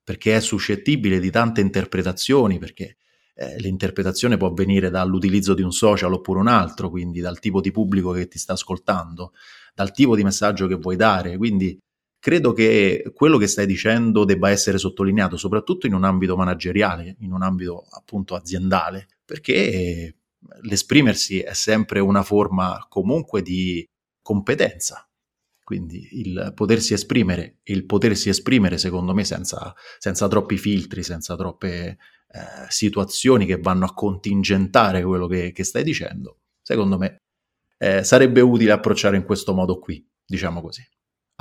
perché 0.04 0.36
è 0.36 0.42
suscettibile 0.42 1.20
di 1.20 1.32
tante 1.32 1.62
interpretazioni, 1.62 2.60
perché 2.60 2.98
eh, 3.36 3.58
l'interpretazione 3.60 4.36
può 4.36 4.52
venire 4.52 4.90
dall'utilizzo 4.90 5.54
di 5.54 5.62
un 5.62 5.72
social 5.72 6.12
oppure 6.12 6.40
un 6.40 6.48
altro, 6.48 6.90
quindi 6.90 7.22
dal 7.22 7.40
tipo 7.40 7.62
di 7.62 7.72
pubblico 7.72 8.12
che 8.12 8.28
ti 8.28 8.38
sta 8.38 8.54
ascoltando, 8.54 9.32
dal 9.74 9.94
tipo 9.94 10.16
di 10.18 10.24
messaggio 10.24 10.68
che 10.68 10.76
vuoi 10.76 10.98
dare. 10.98 11.38
Quindi 11.38 11.80
credo 12.20 12.54
che 12.54 13.12
quello 13.14 13.38
che 13.38 13.48
stai 13.48 13.66
dicendo 13.66 14.26
debba 14.26 14.50
essere 14.50 14.78
sottolineato, 14.78 15.38
soprattutto 15.38 15.88
in 15.88 15.94
un 15.94 16.04
ambito 16.04 16.36
manageriale, 16.36 17.16
in 17.20 17.32
un 17.32 17.42
ambito 17.42 17.86
appunto 17.90 18.36
aziendale, 18.36 19.08
perché 19.26 20.16
l'esprimersi 20.62 21.40
è 21.40 21.54
sempre 21.54 22.00
una 22.00 22.24
forma 22.24 22.86
comunque 22.90 23.42
di 23.42 23.86
competenza. 24.22 25.04
Quindi 25.64 26.08
il 26.14 26.52
potersi 26.56 26.94
esprimere 26.94 27.60
e 27.64 27.74
il 27.74 27.86
potersi 27.86 28.30
esprimere, 28.30 28.80
secondo 28.80 29.14
me, 29.14 29.24
senza, 29.24 29.74
senza 30.00 30.28
troppi 30.28 30.58
filtri, 30.58 31.04
senza 31.04 31.36
troppe 31.36 31.98
eh, 32.32 32.66
situazioni 32.70 33.46
che 33.46 33.58
vanno 33.58 33.86
a 33.86 33.94
contingentare 33.94 35.04
quello 35.04 35.28
che, 35.28 35.52
che 35.52 35.64
stai 35.64 35.84
dicendo, 35.84 36.40
secondo 36.62 36.98
me 36.98 37.22
eh, 37.78 38.04
sarebbe 38.04 38.42
utile 38.42 38.72
approcciare 38.72 39.16
in 39.16 39.24
questo 39.24 39.54
modo 39.54 39.80
qui, 39.80 40.04
diciamo 40.26 40.62
così. 40.62 40.84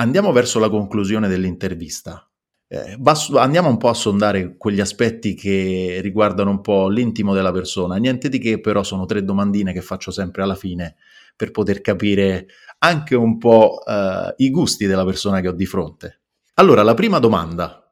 Andiamo 0.00 0.30
verso 0.30 0.60
la 0.60 0.68
conclusione 0.68 1.26
dell'intervista. 1.26 2.24
Eh, 2.68 2.98
andiamo 3.34 3.68
un 3.68 3.78
po' 3.78 3.88
a 3.88 3.94
sondare 3.94 4.56
quegli 4.56 4.78
aspetti 4.78 5.34
che 5.34 5.98
riguardano 6.00 6.50
un 6.50 6.60
po' 6.60 6.88
l'intimo 6.88 7.34
della 7.34 7.50
persona. 7.50 7.96
Niente 7.96 8.28
di 8.28 8.38
che, 8.38 8.60
però 8.60 8.84
sono 8.84 9.06
tre 9.06 9.24
domandine 9.24 9.72
che 9.72 9.80
faccio 9.80 10.12
sempre 10.12 10.42
alla 10.42 10.54
fine 10.54 10.96
per 11.34 11.50
poter 11.50 11.80
capire 11.80 12.46
anche 12.78 13.16
un 13.16 13.38
po' 13.38 13.80
eh, 13.84 14.34
i 14.36 14.50
gusti 14.50 14.86
della 14.86 15.04
persona 15.04 15.40
che 15.40 15.48
ho 15.48 15.52
di 15.52 15.66
fronte. 15.66 16.20
Allora, 16.54 16.82
la 16.82 16.94
prima 16.94 17.18
domanda. 17.18 17.82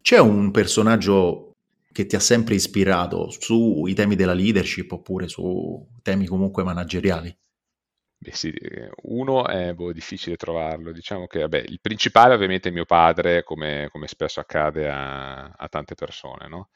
C'è 0.00 0.18
un 0.18 0.50
personaggio 0.50 1.52
che 1.92 2.06
ti 2.06 2.16
ha 2.16 2.20
sempre 2.20 2.54
ispirato 2.54 3.30
sui 3.30 3.94
temi 3.94 4.16
della 4.16 4.32
leadership 4.32 4.90
oppure 4.90 5.28
su 5.28 5.86
temi 6.02 6.26
comunque 6.26 6.64
manageriali? 6.64 7.36
Beh 8.20 8.32
sì, 8.34 8.52
uno 9.02 9.46
è 9.46 9.72
boh, 9.74 9.92
difficile 9.92 10.34
trovarlo, 10.36 10.90
diciamo 10.90 11.28
che 11.28 11.38
vabbè, 11.40 11.58
il 11.68 11.78
principale 11.80 12.34
ovviamente 12.34 12.68
è 12.68 12.72
mio 12.72 12.84
padre, 12.84 13.44
come, 13.44 13.88
come 13.92 14.08
spesso 14.08 14.40
accade 14.40 14.88
a, 14.90 15.44
a, 15.50 15.68
tante 15.68 15.94
persone, 15.94 16.48
no? 16.48 16.70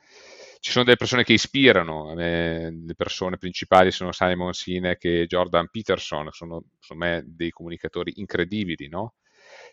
Ci 0.61 0.71
sono 0.71 0.85
delle 0.85 0.97
persone 0.97 1.25
che 1.25 1.33
ispirano, 1.33 2.15
me, 2.15 2.71
le 2.87 2.95
persone 2.95 3.39
principali 3.39 3.91
sono 3.91 4.13
Simon 4.13 4.53
Sinek 4.53 5.05
e 5.05 5.27
Jordan 5.27 5.69
Peterson, 5.69 6.29
sono 6.31 6.63
secondo 6.79 7.05
me 7.05 7.25
dei 7.27 7.51
comunicatori 7.51 8.13
incredibili, 8.17 8.89
no? 8.89 9.15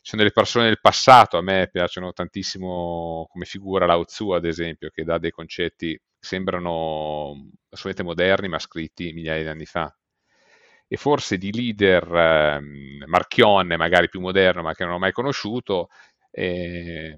ci 0.01 0.10
sono 0.10 0.23
delle 0.23 0.34
persone 0.34 0.65
del 0.65 0.79
passato, 0.82 1.38
a 1.38 1.41
me 1.43 1.69
piacciono 1.71 2.12
tantissimo 2.13 3.27
come 3.32 3.45
figura 3.45 3.86
Lao 3.86 4.05
Tzu, 4.05 4.32
ad 4.32 4.45
esempio, 4.45 4.89
che 4.89 5.03
dà 5.03 5.19
dei 5.19 5.32
concetti 5.32 5.91
che 5.93 6.01
sembrano 6.19 7.49
assolutamente 7.69 8.03
moderni, 8.03 8.47
ma 8.47 8.58
scritti 8.60 9.13
migliaia 9.13 9.43
di 9.43 9.49
anni 9.49 9.65
fa. 9.65 9.93
E 10.91 10.97
forse 10.97 11.38
di 11.38 11.52
leader 11.54 12.04
eh, 12.15 12.60
Marchionne, 13.06 13.78
magari 13.78 14.10
più 14.10 14.19
moderno, 14.19 14.63
ma 14.63 14.73
che 14.73 14.84
non 14.86 14.93
ho 14.95 14.99
mai 14.99 15.12
conosciuto, 15.12 15.89
eh, 16.32 17.15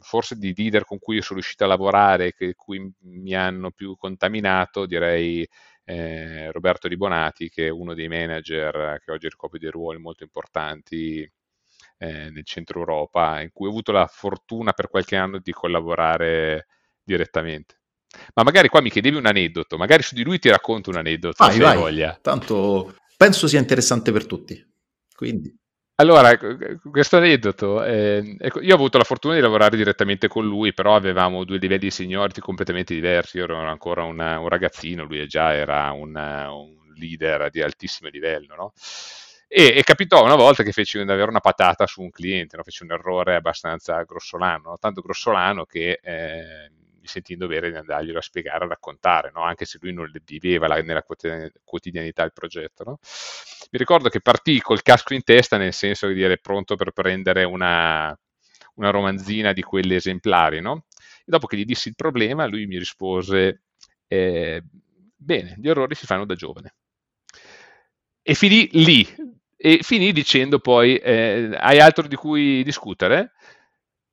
forse 0.00 0.36
di 0.36 0.52
leader 0.54 0.84
con 0.84 0.98
cui 0.98 1.22
sono 1.22 1.38
riuscito 1.38 1.64
a 1.64 1.68
lavorare, 1.68 2.34
che 2.34 2.54
cui 2.54 2.92
mi 3.04 3.34
hanno 3.34 3.70
più 3.70 3.96
contaminato, 3.96 4.84
direi 4.84 5.46
eh, 5.84 6.52
Roberto 6.52 6.86
Ribonati, 6.86 7.48
che 7.48 7.66
è 7.68 7.70
uno 7.70 7.94
dei 7.94 8.08
manager 8.08 9.00
che 9.02 9.10
oggi 9.10 9.28
ricopre 9.28 9.58
dei 9.58 9.70
ruoli 9.70 9.98
molto 9.98 10.22
importanti 10.24 11.20
eh, 11.98 12.30
nel 12.30 12.44
centro 12.44 12.80
Europa, 12.80 13.40
in 13.40 13.50
cui 13.52 13.66
ho 13.68 13.70
avuto 13.70 13.90
la 13.92 14.06
fortuna 14.06 14.72
per 14.72 14.90
qualche 14.90 15.16
anno 15.16 15.38
di 15.38 15.52
collaborare 15.52 16.66
direttamente. 17.02 17.77
Ma 18.34 18.42
magari 18.42 18.68
qua 18.68 18.80
mi 18.80 18.90
chiedevi 18.90 19.16
un 19.16 19.26
aneddoto, 19.26 19.76
magari 19.76 20.02
su 20.02 20.14
di 20.14 20.24
lui 20.24 20.38
ti 20.38 20.48
racconto 20.48 20.90
un 20.90 20.96
aneddoto, 20.96 21.44
vai, 21.44 21.52
se 21.52 21.60
vai. 21.60 21.76
voglia. 21.76 22.18
Tanto 22.20 22.94
penso 23.16 23.46
sia 23.46 23.58
interessante 23.58 24.12
per 24.12 24.26
tutti. 24.26 24.64
Quindi. 25.14 25.54
Allora, 26.00 26.38
questo 26.90 27.16
aneddoto, 27.16 27.82
eh, 27.82 28.36
io 28.60 28.72
ho 28.72 28.76
avuto 28.76 28.98
la 28.98 29.04
fortuna 29.04 29.34
di 29.34 29.40
lavorare 29.40 29.76
direttamente 29.76 30.28
con 30.28 30.46
lui, 30.46 30.72
però 30.72 30.94
avevamo 30.94 31.42
due 31.42 31.58
livelli 31.58 31.80
di 31.80 31.90
seniority 31.90 32.40
completamente 32.40 32.94
diversi. 32.94 33.38
Io 33.38 33.44
ero 33.44 33.56
ancora 33.56 34.04
una, 34.04 34.38
un 34.38 34.48
ragazzino, 34.48 35.02
lui 35.02 35.26
già 35.26 35.54
era 35.54 35.90
un, 35.90 36.14
un 36.14 36.94
leader 36.94 37.50
di 37.50 37.62
altissimo 37.62 38.08
livello, 38.10 38.54
no? 38.54 38.72
E, 39.48 39.72
e, 39.76 39.82
capitò 39.82 40.22
una 40.24 40.36
volta 40.36 40.62
che 40.62 40.72
feci 40.72 41.02
davvero 41.04 41.30
una 41.30 41.40
patata 41.40 41.86
su 41.86 42.02
un 42.02 42.10
cliente, 42.10 42.56
no? 42.56 42.62
feci 42.62 42.82
un 42.82 42.92
errore 42.92 43.34
abbastanza 43.34 44.02
grossolano, 44.02 44.76
tanto 44.78 45.00
grossolano 45.00 45.64
che 45.64 45.98
eh, 46.02 46.70
mi 47.08 47.14
sentii 47.14 47.34
in 47.34 47.40
dovere 47.40 47.70
di 47.70 47.76
andarglielo 47.76 48.18
a 48.18 48.22
spiegare, 48.22 48.64
a 48.64 48.68
raccontare, 48.68 49.30
no? 49.32 49.42
anche 49.42 49.64
se 49.64 49.78
lui 49.80 49.92
non 49.92 50.10
viveva 50.24 50.68
la, 50.68 50.80
nella 50.82 51.02
quotidianità 51.64 52.22
il 52.22 52.32
progetto. 52.32 52.84
No? 52.84 52.98
Mi 53.70 53.78
ricordo 53.78 54.08
che 54.08 54.20
partì 54.20 54.60
col 54.60 54.82
casco 54.82 55.14
in 55.14 55.24
testa, 55.24 55.56
nel 55.56 55.72
senso 55.72 56.06
di 56.06 56.14
dire 56.14 56.38
pronto 56.38 56.76
per 56.76 56.92
prendere 56.92 57.44
una, 57.44 58.16
una 58.74 58.90
romanzina 58.90 59.52
di 59.52 59.62
quelle 59.62 59.96
esemplari. 59.96 60.58
E 60.58 60.82
dopo 61.24 61.46
che 61.46 61.56
gli 61.56 61.64
dissi 61.64 61.88
il 61.88 61.94
problema, 61.96 62.46
lui 62.46 62.66
mi 62.66 62.78
rispose, 62.78 63.62
eh, 64.06 64.62
bene, 65.16 65.54
gli 65.58 65.68
errori 65.68 65.94
si 65.94 66.06
fanno 66.06 66.26
da 66.26 66.34
giovane. 66.34 66.74
E 68.22 68.34
finì 68.34 68.68
lì, 68.72 69.06
e 69.56 69.78
finì 69.82 70.12
dicendo 70.12 70.58
poi, 70.58 70.96
eh, 70.96 71.50
hai 71.58 71.80
altro 71.80 72.06
di 72.06 72.14
cui 72.14 72.62
discutere? 72.62 73.32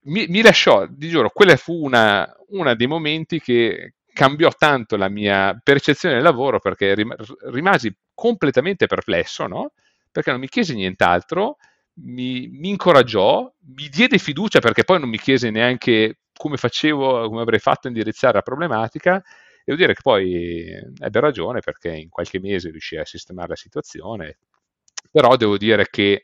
Mi, 0.08 0.28
mi 0.28 0.42
lasciò, 0.42 0.86
di 0.88 1.10
giuro, 1.10 1.30
quella 1.30 1.56
fu 1.56 1.84
una, 1.84 2.32
una, 2.50 2.76
dei 2.76 2.86
momenti 2.88 3.40
che 3.40 3.96
cambiò 4.14 4.52
tanto 4.56 4.98
la 4.98 5.10
mia 5.10 5.60
percezione 5.64 6.16
del 6.16 6.24
lavoro 6.24 6.60
perché 6.60 6.94
rim- 6.94 7.16
rimasi 7.52 7.94
completamente 8.14 8.86
perplesso, 8.86 9.48
no? 9.48 9.72
Perché 10.12 10.30
non 10.32 10.40
mi 10.40 10.48
chiese 10.48 10.74
nient'altro, 10.76 11.58
mi, 11.96 12.48
mi, 12.48 12.70
incoraggiò, 12.70 13.52
mi 13.76 13.90
diede 13.90 14.18
fiducia 14.20 14.60
perché 14.60 14.84
poi 14.84 15.00
non 15.00 15.10
mi 15.10 15.18
chiese 15.18 15.50
neanche 15.50 16.20
come 16.38 16.58
facevo, 16.58 17.28
come 17.28 17.42
avrei 17.42 17.60
fatto 17.60 17.88
a 17.88 17.90
indirizzare 17.90 18.36
la 18.36 18.42
problematica. 18.42 19.22
Devo 19.64 19.78
dire 19.78 19.94
che 19.96 20.02
poi 20.04 20.66
ebbe 21.00 21.20
ragione 21.20 21.62
perché 21.62 21.90
in 21.90 22.10
qualche 22.10 22.40
mese 22.40 22.70
riuscì 22.70 22.96
a 22.98 23.06
sistemare 23.06 23.50
la 23.50 23.56
situazione, 23.56 24.38
però 25.12 25.36
devo 25.36 25.58
dire 25.58 25.88
che 25.90 26.22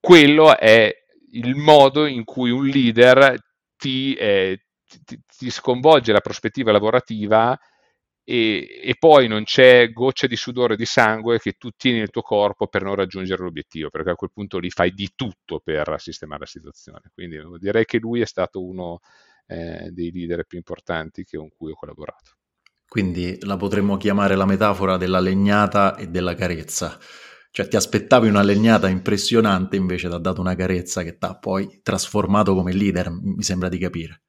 quello 0.00 0.56
è 0.58 1.01
il 1.32 1.54
modo 1.54 2.06
in 2.06 2.24
cui 2.24 2.50
un 2.50 2.66
leader 2.66 3.36
ti, 3.76 4.14
eh, 4.14 4.64
ti, 5.04 5.20
ti 5.36 5.50
sconvolge 5.50 6.12
la 6.12 6.20
prospettiva 6.20 6.72
lavorativa 6.72 7.58
e, 8.24 8.80
e, 8.82 8.94
poi 8.98 9.26
non 9.26 9.42
c'è 9.42 9.90
goccia 9.90 10.28
di 10.28 10.36
sudore 10.36 10.76
di 10.76 10.84
sangue 10.84 11.40
che 11.40 11.52
tu 11.52 11.70
tieni 11.76 11.98
nel 11.98 12.10
tuo 12.10 12.22
corpo 12.22 12.68
per 12.68 12.82
non 12.82 12.94
raggiungere 12.94 13.42
l'obiettivo, 13.42 13.90
perché 13.90 14.10
a 14.10 14.14
quel 14.14 14.30
punto 14.32 14.58
lì 14.58 14.70
fai 14.70 14.92
di 14.92 15.10
tutto 15.16 15.58
per 15.58 15.96
sistemare 15.98 16.40
la 16.40 16.46
situazione. 16.46 17.10
Quindi 17.12 17.40
direi 17.58 17.84
che 17.84 17.98
lui 17.98 18.20
è 18.20 18.26
stato 18.26 18.64
uno 18.64 19.00
eh, 19.46 19.90
dei 19.90 20.12
leader 20.12 20.44
più 20.44 20.58
importanti 20.58 21.24
con 21.24 21.48
cui 21.56 21.72
ho 21.72 21.74
collaborato. 21.74 22.36
Quindi 22.86 23.38
la 23.40 23.56
potremmo 23.56 23.96
chiamare 23.96 24.36
la 24.36 24.46
metafora 24.46 24.96
della 24.96 25.18
legnata 25.18 25.96
e 25.96 26.08
della 26.08 26.34
carezza. 26.34 26.98
Cioè 27.54 27.68
ti 27.68 27.76
aspettavi 27.76 28.28
una 28.28 28.40
legnata 28.40 28.88
impressionante, 28.88 29.76
invece 29.76 30.08
ti 30.08 30.14
ha 30.14 30.18
dato 30.18 30.40
una 30.40 30.54
carezza 30.54 31.02
che 31.02 31.18
ti 31.18 31.26
ha 31.26 31.38
poi 31.38 31.80
trasformato 31.82 32.54
come 32.54 32.72
leader, 32.72 33.10
mi 33.10 33.42
sembra 33.42 33.68
di 33.68 33.76
capire. 33.76 34.22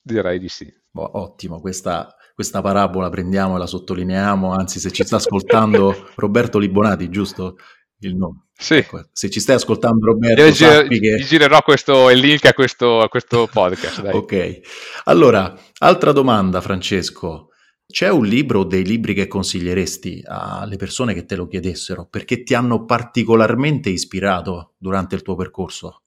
Direi 0.00 0.38
di 0.38 0.48
sì. 0.48 0.66
Boh, 0.90 1.18
ottimo, 1.18 1.60
questa, 1.60 2.08
questa 2.34 2.62
parabola 2.62 3.10
prendiamo 3.10 3.56
e 3.56 3.58
la 3.58 3.66
sottolineiamo, 3.66 4.54
anzi 4.54 4.80
se 4.80 4.90
ci 4.92 5.04
sta 5.04 5.16
ascoltando 5.16 6.08
Roberto 6.16 6.58
Libonati, 6.58 7.10
giusto? 7.10 7.56
Il 7.98 8.16
nome. 8.16 8.46
Sì. 8.54 8.76
Ecco, 8.76 9.04
se 9.12 9.28
ci 9.28 9.40
stai 9.40 9.56
ascoltando 9.56 10.06
Roberto, 10.06 10.40
Io 10.40 10.50
gir- 10.50 10.88
che... 10.88 11.16
girerò 11.16 11.60
questo, 11.60 12.08
il 12.08 12.18
link 12.18 12.46
a 12.46 12.54
questo, 12.54 13.02
a 13.02 13.10
questo 13.10 13.46
podcast. 13.46 14.08
Ok, 14.10 14.60
allora, 15.04 15.54
altra 15.80 16.12
domanda 16.12 16.62
Francesco. 16.62 17.49
C'è 17.90 18.08
un 18.08 18.24
libro 18.24 18.60
o 18.60 18.64
dei 18.64 18.84
libri 18.84 19.14
che 19.14 19.26
consiglieresti 19.26 20.22
alle 20.26 20.76
persone 20.76 21.12
che 21.12 21.24
te 21.24 21.36
lo 21.36 21.46
chiedessero 21.46 22.06
perché 22.06 22.42
ti 22.42 22.54
hanno 22.54 22.84
particolarmente 22.84 23.90
ispirato 23.90 24.74
durante 24.78 25.16
il 25.16 25.22
tuo 25.22 25.34
percorso? 25.34 26.02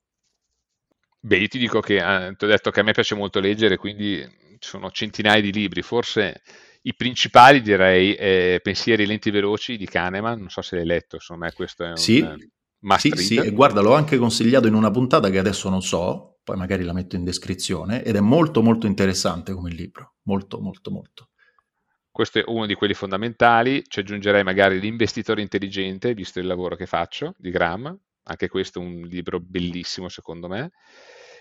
Beh, 1.19 1.37
io 1.37 1.47
ti 1.47 1.57
dico 1.57 1.79
che 1.79 1.95
eh, 1.95 2.35
ti 2.35 2.45
ho 2.45 2.47
detto 2.47 2.69
che 2.71 2.81
a 2.81 2.83
me 2.83 2.91
piace 2.91 3.15
molto 3.15 3.39
leggere, 3.39 3.77
quindi 3.77 4.19
ci 4.59 4.69
sono 4.69 4.91
centinaia 4.91 5.41
di 5.41 5.53
libri, 5.53 5.81
forse 5.81 6.41
i 6.81 6.93
principali 6.95 7.61
direi 7.61 8.13
eh, 8.15 8.59
Pensieri 8.61 9.05
lenti 9.05 9.29
e 9.29 9.31
veloci 9.31 9.77
di 9.77 9.85
Kahneman, 9.85 10.39
non 10.39 10.49
so 10.49 10.61
se 10.61 10.75
l'hai 10.75 10.85
letto, 10.85 11.15
insomma 11.15 11.49
questo 11.53 11.85
è 11.85 11.89
un 11.89 11.97
sì, 11.97 12.19
eh, 12.19 12.97
sì, 12.97 13.11
sì, 13.15 13.35
e 13.35 13.51
guarda 13.51 13.79
l'ho 13.79 13.93
anche 13.93 14.17
consigliato 14.17 14.67
in 14.67 14.73
una 14.73 14.91
puntata 14.91 15.29
che 15.29 15.39
adesso 15.39 15.69
non 15.69 15.81
so, 15.81 16.39
poi 16.43 16.57
magari 16.57 16.83
la 16.83 16.93
metto 16.93 17.15
in 17.15 17.23
descrizione, 17.23 18.03
ed 18.03 18.17
è 18.17 18.19
molto 18.19 18.61
molto 18.61 18.85
interessante 18.85 19.53
come 19.53 19.69
libro, 19.69 20.15
molto 20.23 20.59
molto 20.59 20.91
molto. 20.91 21.29
Questo 22.13 22.37
è 22.37 22.43
uno 22.45 22.67
di 22.67 22.75
quelli 22.75 22.93
fondamentali, 22.93 23.83
ci 23.87 23.99
aggiungerei 23.99 24.43
magari 24.43 24.79
L'investitore 24.79 25.41
intelligente, 25.41 26.13
visto 26.13 26.39
il 26.39 26.45
lavoro 26.45 26.75
che 26.75 26.85
faccio, 26.85 27.33
di 27.39 27.49
Graham, 27.49 27.99
anche 28.25 28.49
questo 28.49 28.79
è 28.79 28.83
un 28.83 29.01
libro 29.01 29.39
bellissimo 29.39 30.09
secondo 30.09 30.47
me. 30.47 30.73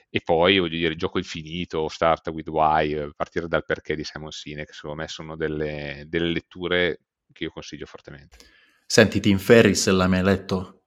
E 0.08 0.22
poi, 0.24 0.58
voglio 0.58 0.78
dire, 0.78 0.96
Gioco 0.96 1.18
Infinito, 1.18 1.88
Start 1.88 2.28
with 2.28 2.48
Why, 2.48 3.12
partire 3.14 3.48
dal 3.48 3.66
perché 3.66 3.94
di 3.94 4.02
Simon 4.02 4.30
Sinek, 4.30 4.72
secondo 4.72 4.96
me 4.96 5.08
sono 5.08 5.36
delle, 5.36 6.04
delle 6.06 6.32
letture 6.32 7.00
che 7.34 7.44
io 7.44 7.50
consiglio 7.50 7.84
fortemente. 7.84 8.38
Senti, 8.86 9.20
Tim 9.20 9.36
Ferris 9.36 9.86
l'hai 9.90 10.08
mai 10.08 10.22
letto? 10.22 10.84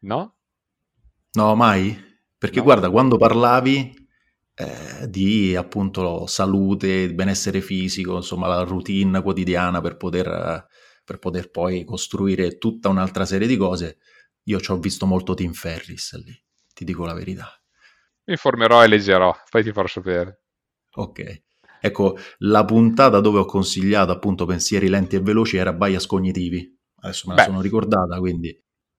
No? 0.00 0.38
No, 1.34 1.54
mai? 1.54 1.96
Perché 2.36 2.58
no. 2.58 2.64
guarda, 2.64 2.90
quando 2.90 3.16
parlavi 3.16 4.08
eh, 4.60 5.08
di 5.08 5.56
appunto 5.56 6.26
salute, 6.26 7.12
benessere 7.14 7.62
fisico, 7.62 8.16
insomma 8.16 8.46
la 8.46 8.62
routine 8.62 9.22
quotidiana 9.22 9.80
per 9.80 9.96
poter, 9.96 10.66
per 11.02 11.18
poter 11.18 11.50
poi 11.50 11.84
costruire 11.84 12.58
tutta 12.58 12.90
un'altra 12.90 13.24
serie 13.24 13.46
di 13.46 13.56
cose, 13.56 13.98
io 14.44 14.60
ci 14.60 14.70
ho 14.70 14.78
visto 14.78 15.06
molto 15.06 15.32
Tim 15.32 15.52
Ferris 15.52 16.22
lì, 16.22 16.38
ti 16.74 16.84
dico 16.84 17.06
la 17.06 17.14
verità. 17.14 17.48
Mi 18.26 18.34
informerò 18.34 18.84
e 18.84 18.88
leggerò, 18.88 19.34
poi 19.48 19.62
ti 19.62 19.72
farò 19.72 19.86
sapere. 19.86 20.42
Ok. 20.92 21.42
Ecco, 21.80 22.18
la 22.38 22.64
puntata 22.66 23.20
dove 23.20 23.38
ho 23.38 23.46
consigliato 23.46 24.12
appunto 24.12 24.44
pensieri 24.44 24.88
lenti 24.88 25.16
e 25.16 25.20
veloci 25.20 25.56
era 25.56 25.72
bias 25.72 26.04
cognitivi. 26.04 26.78
Adesso 26.96 27.28
me 27.28 27.36
la 27.36 27.40
Beh. 27.40 27.48
sono 27.48 27.62
ricordata, 27.62 28.18
quindi 28.18 28.54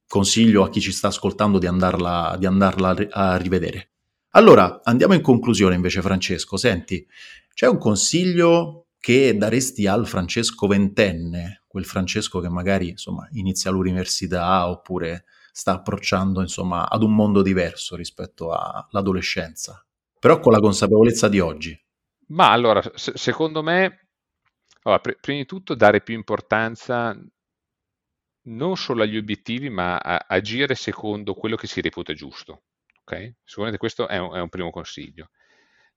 consiglio 0.08 0.64
a 0.64 0.70
chi 0.70 0.82
ci 0.82 0.92
sta 0.92 1.10
ascoltando 1.10 1.60
di 1.60 1.68
andarla, 1.68 2.36
di 2.40 2.48
andarla 2.48 2.96
a 3.12 3.38
rivedere. 3.38 3.92
Allora, 4.32 4.80
andiamo 4.84 5.14
in 5.14 5.22
conclusione 5.22 5.76
invece, 5.76 6.02
Francesco. 6.02 6.56
Senti, 6.58 7.06
c'è 7.54 7.68
un 7.68 7.78
consiglio 7.78 8.88
che 9.00 9.36
daresti 9.36 9.88
al 9.88 10.08
Francesco 10.08 10.68
ventenne, 10.68 11.64
quel 11.68 11.86
Francesco 11.86 12.40
che 12.40 12.50
magari 12.50 12.90
insomma, 12.90 13.28
inizia 13.32 13.72
l'università 13.72 14.70
oppure 14.70 15.26
sta 15.52 15.74
approcciando 15.74 16.40
insomma, 16.40 16.88
ad 16.88 17.04
un 17.04 17.14
mondo 17.14 17.42
diverso 17.42 17.96
rispetto 17.96 18.52
all'adolescenza, 18.54 19.86
però 20.20 20.40
con 20.40 20.54
la 20.54 20.60
consapevolezza 20.60 21.28
di 21.28 21.40
oggi? 21.40 21.78
Ma 22.28 22.52
allora, 22.52 22.82
se- 22.96 23.14
secondo 23.16 23.62
me, 23.62 24.08
allora, 24.84 25.02
pr- 25.02 25.20
prima 25.20 25.40
di 25.40 25.46
tutto 25.46 25.76
dare 25.76 26.02
più 26.02 26.16
importanza 26.16 27.14
non 28.50 28.78
solo 28.78 29.02
agli 29.02 29.18
obiettivi, 29.18 29.72
ma 29.72 29.98
a 29.98 30.26
agire 30.28 30.76
secondo 30.76 31.34
quello 31.34 31.56
che 31.56 31.66
si 31.66 31.82
reputa 31.82 32.14
giusto. 32.14 32.62
Okay? 33.04 33.36
Sicuramente 33.44 33.80
questo 33.80 34.08
è 34.08 34.18
un, 34.18 34.36
è 34.36 34.40
un, 34.40 34.50
primo 34.50 34.70
consiglio. 34.70 35.30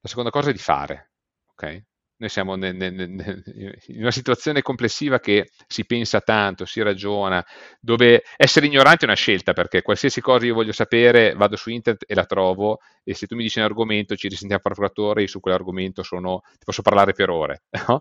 La 0.01 0.09
seconda 0.09 0.31
cosa 0.31 0.51
è 0.51 0.53
di 0.53 0.59
fare. 0.59 1.11
Okay? 1.53 1.85
Noi 2.17 2.29
siamo 2.29 2.55
ne, 2.55 2.71
ne, 2.73 2.91
ne, 2.91 3.43
in 3.89 4.01
una 4.01 4.13
situazione 4.13 4.63
complessiva 4.63 5.19
che 5.19 5.51
si 5.67 5.85
pensa 5.85 6.21
tanto, 6.21 6.65
si 6.65 6.81
ragiona, 6.81 7.45
dove 7.81 8.23
essere 8.37 8.67
ignorante 8.67 9.05
è 9.05 9.09
una 9.09 9.17
scelta, 9.17 9.53
perché 9.53 9.83
qualsiasi 9.83 10.21
cosa 10.21 10.47
io 10.47 10.55
voglio 10.55 10.73
sapere 10.73 11.35
vado 11.35 11.57
su 11.57 11.71
internet 11.71 12.05
e 12.07 12.15
la 12.15 12.25
trovo, 12.25 12.79
e 13.03 13.15
se 13.15 13.27
tu 13.27 13.35
mi 13.35 13.43
dici 13.43 13.59
un 13.59 13.65
argomento, 13.65 14.15
ci 14.15 14.29
risentiamo 14.29 14.63
a 14.65 14.69
calcolatore, 14.69 15.23
io 15.23 15.27
su 15.27 15.41
quell'argomento 15.41 16.03
sono, 16.05 16.43
ti 16.53 16.65
posso 16.65 16.83
parlare 16.83 17.13
per 17.13 17.31
ore. 17.31 17.65
No? 17.87 18.01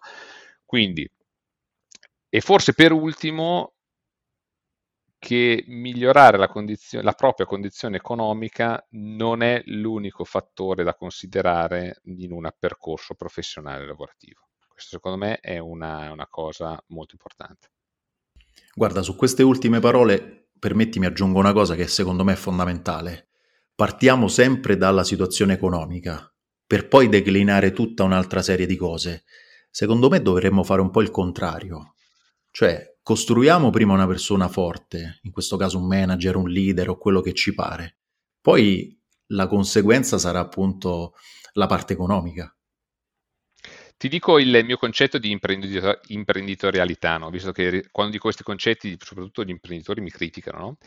Quindi, 0.64 1.08
e 2.30 2.42
forse 2.42 2.74
per 2.74 2.92
ultimo, 2.92 3.73
che 5.24 5.64
migliorare 5.68 6.38
la, 6.38 6.50
condizio- 6.50 7.02
la, 7.02 7.14
propria 7.14 7.46
condizione 7.46 7.96
economica 7.96 8.86
non 8.90 9.42
è 9.42 9.62
l'unico 9.68 10.26
fattore 10.26 10.84
da 10.84 10.96
considerare 10.96 12.02
in 12.04 12.34
un 12.34 12.52
percorso 12.60 13.16
professionale 13.16 13.86
lavorativo. 13.86 14.50
Questo 14.68 14.98
secondo 14.98 15.18
me 15.18 15.40
è 15.40 15.60
una, 15.60 16.12
una 16.12 16.28
cosa 16.28 16.78
molto 16.88 17.14
importante. 17.14 17.70
Guarda, 18.76 19.02
su 19.02 19.16
queste 19.16 19.44
ultime 19.44 19.80
parole 19.80 20.50
permettimi 20.60 21.06
aggiungo 21.06 21.40
una 21.40 21.54
cosa 21.54 21.74
che 21.76 21.88
secondo 21.88 22.26
me 22.26 22.34
è 22.34 22.36
fondamentale. 22.36 23.30
Partiamo 23.74 24.28
sempre 24.28 24.76
dalla 24.76 25.06
situazione 25.06 25.54
economica, 25.54 26.30
per 26.68 26.90
poi 26.90 27.08
declinare 27.08 27.72
tutta 27.72 28.04
un'altra 28.04 28.42
serie 28.42 28.66
di 28.66 28.76
cose. 28.76 29.24
Secondo 29.70 30.10
me 30.10 30.22
dovremmo 30.22 30.66
fare 30.66 30.82
un 30.82 30.92
po' 30.92 31.02
il 31.02 31.12
contrario, 31.12 31.94
cioè 32.52 32.93
costruiamo 33.04 33.70
prima 33.70 33.94
una 33.94 34.08
persona 34.08 34.48
forte, 34.48 35.20
in 35.24 35.32
questo 35.32 35.58
caso 35.58 35.78
un 35.78 35.88
manager, 35.88 36.38
un 36.38 36.50
leader 36.50 36.90
o 36.90 36.98
quello 36.98 37.22
che 37.22 37.34
ci 37.34 37.54
pare. 37.54 37.98
Poi 38.42 38.98
la 39.28 39.48
conseguenza 39.48 40.18
sarà 40.18 40.40
appunto 40.40 41.14
la 41.54 41.66
parte 41.66 41.94
economica. 41.94 42.56
Ti 43.96 44.10
dico 44.10 44.40
il 44.40 44.64
mio 44.66 44.78
concetto 44.78 45.18
di 45.18 45.32
imprenditor- 45.32 46.00
imprenditorialità, 46.08 47.18
no? 47.18 47.30
visto 47.30 47.52
che 47.52 47.88
quando 47.92 48.12
dico 48.12 48.24
questi 48.24 48.44
concetti, 48.44 48.98
soprattutto 49.00 49.44
gli 49.44 49.50
imprenditori 49.50 50.02
mi 50.02 50.10
criticano, 50.10 50.58
no? 50.58 50.78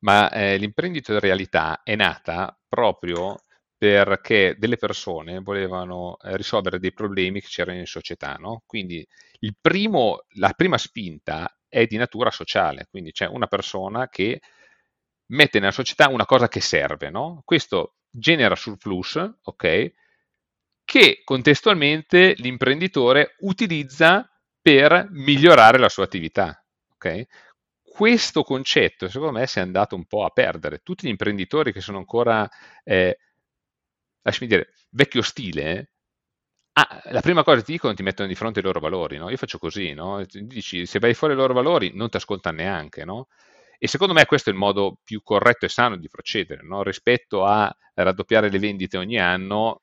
ma 0.00 0.30
eh, 0.30 0.56
l'imprenditorialità 0.56 1.82
è 1.82 1.96
nata 1.96 2.56
proprio 2.68 3.36
perché 3.76 4.54
delle 4.58 4.76
persone 4.76 5.40
volevano 5.40 6.16
eh, 6.18 6.36
risolvere 6.36 6.78
dei 6.78 6.92
problemi 6.92 7.40
che 7.40 7.48
c'erano 7.48 7.78
in 7.78 7.86
società. 7.86 8.36
No? 8.36 8.62
Quindi 8.64 9.06
primo, 9.60 10.24
la 10.36 10.52
prima 10.56 10.78
spinta 10.78 11.52
è 11.72 11.86
di 11.86 11.96
natura 11.96 12.30
sociale, 12.30 12.86
quindi 12.90 13.12
c'è 13.12 13.26
una 13.26 13.46
persona 13.46 14.10
che 14.10 14.42
mette 15.28 15.58
nella 15.58 15.70
società 15.72 16.08
una 16.08 16.26
cosa 16.26 16.46
che 16.46 16.60
serve, 16.60 17.08
no? 17.08 17.40
Questo 17.46 17.94
genera 18.10 18.54
surplus, 18.54 19.16
ok? 19.40 19.92
Che 20.84 21.22
contestualmente 21.24 22.34
l'imprenditore 22.36 23.36
utilizza 23.38 24.30
per 24.60 25.06
migliorare 25.12 25.78
la 25.78 25.88
sua 25.88 26.04
attività, 26.04 26.62
ok? 26.94 27.24
Questo 27.82 28.42
concetto, 28.42 29.08
secondo 29.08 29.38
me, 29.38 29.46
si 29.46 29.58
è 29.58 29.62
andato 29.62 29.96
un 29.96 30.04
po' 30.04 30.26
a 30.26 30.30
perdere. 30.30 30.80
Tutti 30.82 31.06
gli 31.06 31.10
imprenditori 31.10 31.72
che 31.72 31.80
sono 31.80 31.96
ancora, 31.96 32.46
eh, 32.84 33.16
lasciami 34.20 34.50
dire, 34.50 34.74
vecchio 34.90 35.22
stile, 35.22 35.91
Ah, 36.74 37.02
la 37.10 37.20
prima 37.20 37.42
cosa 37.42 37.58
che 37.58 37.64
ti 37.64 37.72
dicono 37.72 37.92
ti 37.92 38.02
mettono 38.02 38.28
di 38.28 38.34
fronte 38.34 38.60
ai 38.60 38.64
loro 38.64 38.80
valori, 38.80 39.18
no? 39.18 39.28
Io 39.28 39.36
faccio 39.36 39.58
così, 39.58 39.92
no? 39.92 40.24
Dici, 40.30 40.86
se 40.86 40.98
vai 40.98 41.12
fuori 41.12 41.34
i 41.34 41.36
loro 41.36 41.52
valori 41.52 41.92
non 41.94 42.08
ti 42.08 42.16
ascoltano 42.16 42.56
neanche, 42.56 43.04
no? 43.04 43.28
E 43.78 43.88
secondo 43.88 44.14
me 44.14 44.24
questo 44.24 44.48
è 44.48 44.52
il 44.52 44.58
modo 44.58 44.96
più 45.04 45.22
corretto 45.22 45.66
e 45.66 45.68
sano 45.68 45.96
di 45.96 46.08
procedere, 46.08 46.62
no? 46.62 46.82
Rispetto 46.82 47.44
a 47.44 47.74
raddoppiare 47.94 48.48
le 48.48 48.58
vendite 48.58 48.96
ogni 48.96 49.18
anno, 49.18 49.82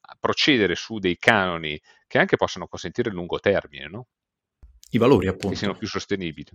a 0.00 0.16
procedere 0.18 0.74
su 0.76 0.98
dei 0.98 1.18
canoni 1.18 1.78
che 2.06 2.18
anche 2.18 2.36
possono 2.36 2.66
consentire 2.66 3.10
il 3.10 3.14
lungo 3.14 3.38
termine, 3.38 3.86
no? 3.86 4.06
I 4.92 4.98
valori, 4.98 5.26
appunto. 5.26 5.48
Che 5.48 5.56
siano 5.56 5.76
più 5.76 5.88
sostenibili. 5.88 6.50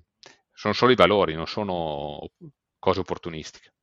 Sono 0.52 0.74
solo 0.74 0.92
i 0.94 0.96
valori, 0.96 1.36
non 1.36 1.46
sono 1.46 2.28
cose 2.80 3.02
opportunistiche. 3.02 3.75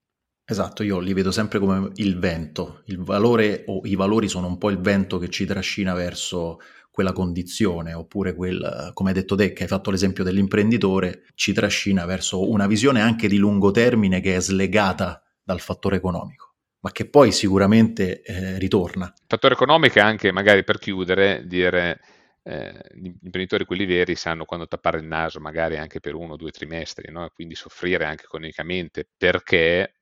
Esatto, 0.45 0.83
io 0.83 0.99
li 0.99 1.13
vedo 1.13 1.31
sempre 1.31 1.59
come 1.59 1.91
il 1.95 2.19
vento, 2.19 2.83
il 2.87 2.99
valore 2.99 3.65
o 3.69 3.81
i 3.85 3.95
valori 3.95 4.29
sono 4.29 4.49
un 4.49 4.59
po' 4.59 4.71
il 4.71 4.79
vento 4.81 5.19
che 5.19 5.29
ci 5.29 5.45
trascina 5.47 5.95
verso 5.95 6.59
quella 6.91 7.13
condizione, 7.13 7.95
oppure 7.95 8.35
quel, 8.35 8.91
come 8.93 9.11
hai 9.11 9.15
detto 9.15 9.35
te, 9.35 9.53
che 9.55 9.63
hai 9.63 9.69
fatto 9.69 9.91
l'esempio 9.91 10.25
dell'imprenditore, 10.25 11.25
ci 11.35 11.53
trascina 11.55 12.05
verso 12.05 12.51
una 12.51 12.67
visione 12.67 13.01
anche 13.01 13.29
di 13.29 13.39
lungo 13.39 13.71
termine 13.71 14.21
che 14.21 14.37
è 14.37 14.41
slegata 14.41 15.23
dal 15.43 15.61
fattore 15.61 15.97
economico. 15.97 16.51
ma 16.81 16.91
che 16.91 17.09
poi 17.09 17.31
sicuramente 17.33 18.23
eh, 18.23 18.59
ritorna. 18.59 19.13
Fattore 19.27 19.55
economico 19.55 19.99
è 20.01 20.03
anche, 20.03 20.33
magari 20.33 20.65
per 20.65 20.79
chiudere, 20.79 21.45
dire 21.47 22.01
eh, 22.43 22.75
gli 22.95 23.07
imprenditori, 23.23 23.65
quelli 23.65 23.87
veri, 23.87 24.17
sanno 24.17 24.45
quando 24.45 24.67
tappare 24.67 24.99
il 24.99 25.05
naso, 25.07 25.39
magari 25.41 25.79
anche 25.79 26.01
per 26.01 26.15
uno 26.15 26.33
o 26.33 26.37
due 26.37 26.51
trimestri, 26.51 27.11
no? 27.13 27.31
quindi 27.33 27.55
soffrire 27.55 28.05
anche 28.05 28.25
economicamente 28.25 29.09
perché 29.17 30.02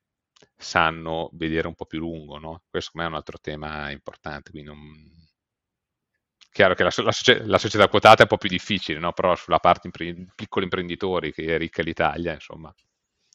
sanno 0.57 1.31
vedere 1.33 1.69
un 1.69 1.75
po' 1.75 1.87
più 1.87 1.99
lungo. 1.99 2.39
No? 2.39 2.63
Questo 2.69 3.01
è 3.01 3.05
un 3.05 3.15
altro 3.15 3.39
tema 3.41 3.91
importante. 3.91 4.51
Quindi 4.51 4.69
non... 4.69 4.79
Chiaro 6.53 6.75
che 6.75 6.83
la, 6.83 6.91
la, 6.97 7.13
la, 7.45 7.59
società 7.59 7.89
quotata 7.89 8.19
è 8.19 8.23
un 8.23 8.29
po' 8.29 8.37
più 8.37 8.49
difficile, 8.49 8.99
no? 8.99 9.13
però 9.13 9.37
sulla 9.37 9.59
parte 9.59 9.87
impre- 9.87 10.27
piccoli 10.35 10.65
imprenditori, 10.65 11.33
che 11.33 11.45
è 11.45 11.59
ricca 11.59 11.83
l'Italia, 11.83 12.33
insomma, 12.33 12.75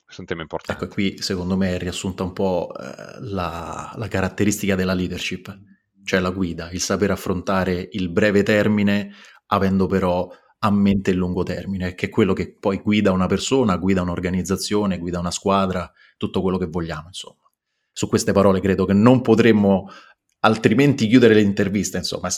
questo 0.03 0.17
è 0.17 0.19
un 0.19 0.25
tema 0.25 0.41
importante. 0.41 0.83
Ecco, 0.83 0.93
qui 0.93 1.21
secondo 1.21 1.55
me 1.55 1.75
è 1.75 1.79
riassunta 1.79 2.23
un 2.23 2.33
po' 2.33 2.73
eh, 2.77 3.19
la, 3.21 3.93
la 3.95 4.07
caratteristica 4.09 4.75
della 4.75 4.93
leadership, 4.93 5.57
cioè 6.03 6.19
la 6.19 6.29
guida, 6.29 6.69
il 6.71 6.81
saper 6.81 7.11
affrontare 7.11 7.87
il 7.93 8.09
breve 8.09 8.43
termine 8.43 9.13
avendo 9.47 9.87
però 9.87 10.29
a 10.65 10.71
mente 10.71 11.11
il 11.11 11.17
lungo 11.17 11.43
termine, 11.43 11.93
che 11.93 12.07
è 12.07 12.09
quello 12.09 12.33
che 12.33 12.55
poi 12.59 12.79
guida 12.79 13.11
una 13.11 13.27
persona, 13.27 13.77
guida 13.77 14.01
un'organizzazione, 14.01 14.97
guida 14.97 15.19
una 15.19 15.31
squadra, 15.31 15.91
tutto 16.17 16.41
quello 16.41 16.57
che 16.57 16.65
vogliamo, 16.65 17.07
insomma. 17.07 17.43
Su 17.91 18.09
queste 18.09 18.31
parole 18.31 18.59
credo 18.59 18.85
che 18.85 18.93
non 18.93 19.21
potremmo 19.21 19.89
altrimenti 20.39 21.07
chiudere 21.07 21.35
l'intervista, 21.35 21.97
insomma, 21.97 22.29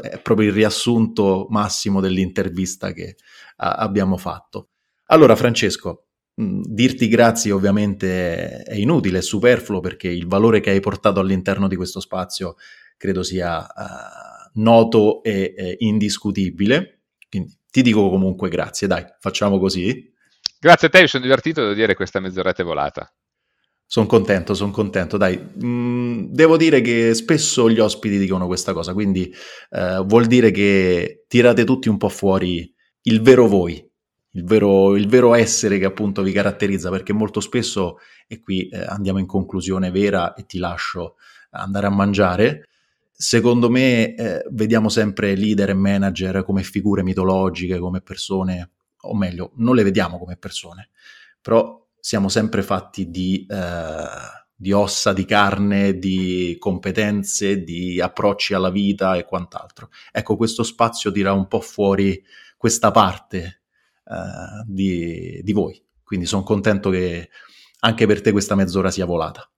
è, 0.00 0.18
proprio 0.20 0.48
il 0.48 0.54
riassunto 0.54 1.46
massimo 1.50 2.00
dell'intervista 2.00 2.92
che 2.92 3.16
abbiamo 3.56 4.16
fatto. 4.16 4.70
Allora, 5.08 5.36
Francesco, 5.36 6.06
mh, 6.34 6.62
dirti 6.64 7.06
grazie 7.08 7.52
ovviamente 7.52 8.62
è 8.62 8.74
inutile, 8.74 9.18
è 9.18 9.22
superfluo 9.22 9.80
perché 9.80 10.08
il 10.08 10.26
valore 10.26 10.60
che 10.60 10.70
hai 10.70 10.80
portato 10.80 11.20
all'interno 11.20 11.68
di 11.68 11.76
questo 11.76 12.00
spazio 12.00 12.56
credo 12.96 13.22
sia 13.22 13.60
uh, 13.60 14.60
noto 14.60 15.22
e, 15.22 15.54
e 15.56 15.76
indiscutibile. 15.80 17.02
Quindi 17.28 17.56
ti 17.74 17.82
dico 17.82 18.08
comunque 18.08 18.48
grazie, 18.50 18.86
dai, 18.86 19.04
facciamo 19.18 19.58
così. 19.58 20.08
Grazie 20.60 20.86
a 20.86 20.90
te, 20.90 21.00
mi 21.00 21.08
sono 21.08 21.24
divertito, 21.24 21.60
devo 21.60 21.74
dire, 21.74 21.96
questa 21.96 22.20
mezz'oretta 22.20 22.62
volata. 22.62 23.12
Sono 23.84 24.06
contento, 24.06 24.54
sono 24.54 24.70
contento. 24.70 25.16
Dai, 25.16 25.36
mm, 25.36 26.26
devo 26.28 26.56
dire 26.56 26.80
che 26.82 27.14
spesso 27.14 27.68
gli 27.68 27.80
ospiti 27.80 28.16
dicono 28.16 28.46
questa 28.46 28.72
cosa, 28.72 28.92
quindi 28.92 29.28
eh, 29.70 30.00
vuol 30.06 30.26
dire 30.26 30.52
che 30.52 31.24
tirate 31.26 31.64
tutti 31.64 31.88
un 31.88 31.96
po' 31.96 32.10
fuori 32.10 32.72
il 33.06 33.20
vero 33.22 33.48
voi, 33.48 33.84
il 34.34 34.44
vero, 34.44 34.94
il 34.94 35.08
vero 35.08 35.34
essere 35.34 35.80
che 35.80 35.84
appunto 35.84 36.22
vi 36.22 36.30
caratterizza, 36.30 36.90
perché 36.90 37.12
molto 37.12 37.40
spesso, 37.40 37.96
e 38.28 38.40
qui 38.40 38.68
eh, 38.68 38.84
andiamo 38.86 39.18
in 39.18 39.26
conclusione 39.26 39.90
vera 39.90 40.34
e 40.34 40.46
ti 40.46 40.58
lascio 40.58 41.16
andare 41.50 41.88
a 41.88 41.90
mangiare, 41.90 42.68
secondo 43.16 43.70
me 43.70 44.14
eh, 44.14 44.44
vediamo 44.50 44.88
sempre 44.88 45.36
leader 45.36 45.70
e 45.70 45.74
manager 45.74 46.44
come 46.44 46.62
figure 46.64 47.02
mitologiche, 47.02 47.78
come 47.78 48.00
persone, 48.00 48.70
o 49.02 49.14
meglio, 49.14 49.52
non 49.56 49.76
le 49.76 49.84
vediamo 49.84 50.18
come 50.18 50.36
persone, 50.36 50.90
però 51.40 51.86
siamo 52.00 52.28
sempre 52.28 52.62
fatti 52.62 53.10
di, 53.10 53.46
eh, 53.48 54.06
di 54.54 54.72
ossa, 54.72 55.12
di 55.12 55.24
carne, 55.24 55.98
di 55.98 56.56
competenze, 56.58 57.62
di 57.62 58.00
approcci 58.00 58.52
alla 58.52 58.70
vita 58.70 59.16
e 59.16 59.24
quant'altro. 59.24 59.90
Ecco, 60.10 60.36
questo 60.36 60.62
spazio 60.64 61.12
tira 61.12 61.32
un 61.32 61.46
po' 61.46 61.60
fuori 61.60 62.22
questa 62.56 62.90
parte 62.90 63.62
eh, 64.04 64.64
di, 64.66 65.40
di 65.42 65.52
voi, 65.52 65.80
quindi 66.02 66.26
sono 66.26 66.42
contento 66.42 66.90
che 66.90 67.30
anche 67.80 68.06
per 68.06 68.20
te 68.22 68.32
questa 68.32 68.54
mezz'ora 68.54 68.90
sia 68.90 69.04
volata. 69.04 69.48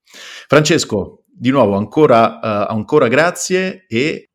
Francesco, 0.46 1.25
di 1.38 1.50
nuovo 1.50 1.76
ancora, 1.76 2.38
uh, 2.42 2.72
ancora 2.72 3.08
grazie 3.08 3.84
e 3.86 4.30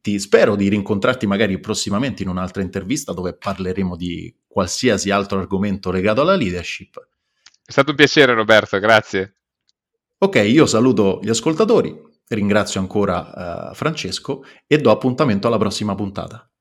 ti 0.00 0.18
spero 0.18 0.56
di 0.56 0.68
rincontrarti 0.68 1.26
magari 1.28 1.60
prossimamente 1.60 2.24
in 2.24 2.28
un'altra 2.28 2.62
intervista 2.62 3.12
dove 3.12 3.36
parleremo 3.36 3.94
di 3.94 4.34
qualsiasi 4.48 5.10
altro 5.10 5.38
argomento 5.38 5.92
legato 5.92 6.22
alla 6.22 6.34
leadership. 6.34 6.98
È 7.64 7.70
stato 7.70 7.90
un 7.90 7.96
piacere 7.96 8.34
Roberto, 8.34 8.78
grazie. 8.80 9.36
Ok, 10.18 10.36
io 10.36 10.66
saluto 10.66 11.20
gli 11.22 11.28
ascoltatori, 11.28 11.96
ringrazio 12.28 12.80
ancora 12.80 13.70
uh, 13.70 13.74
Francesco 13.74 14.44
e 14.66 14.78
do 14.78 14.90
appuntamento 14.90 15.46
alla 15.46 15.58
prossima 15.58 15.94
puntata. 15.94 16.51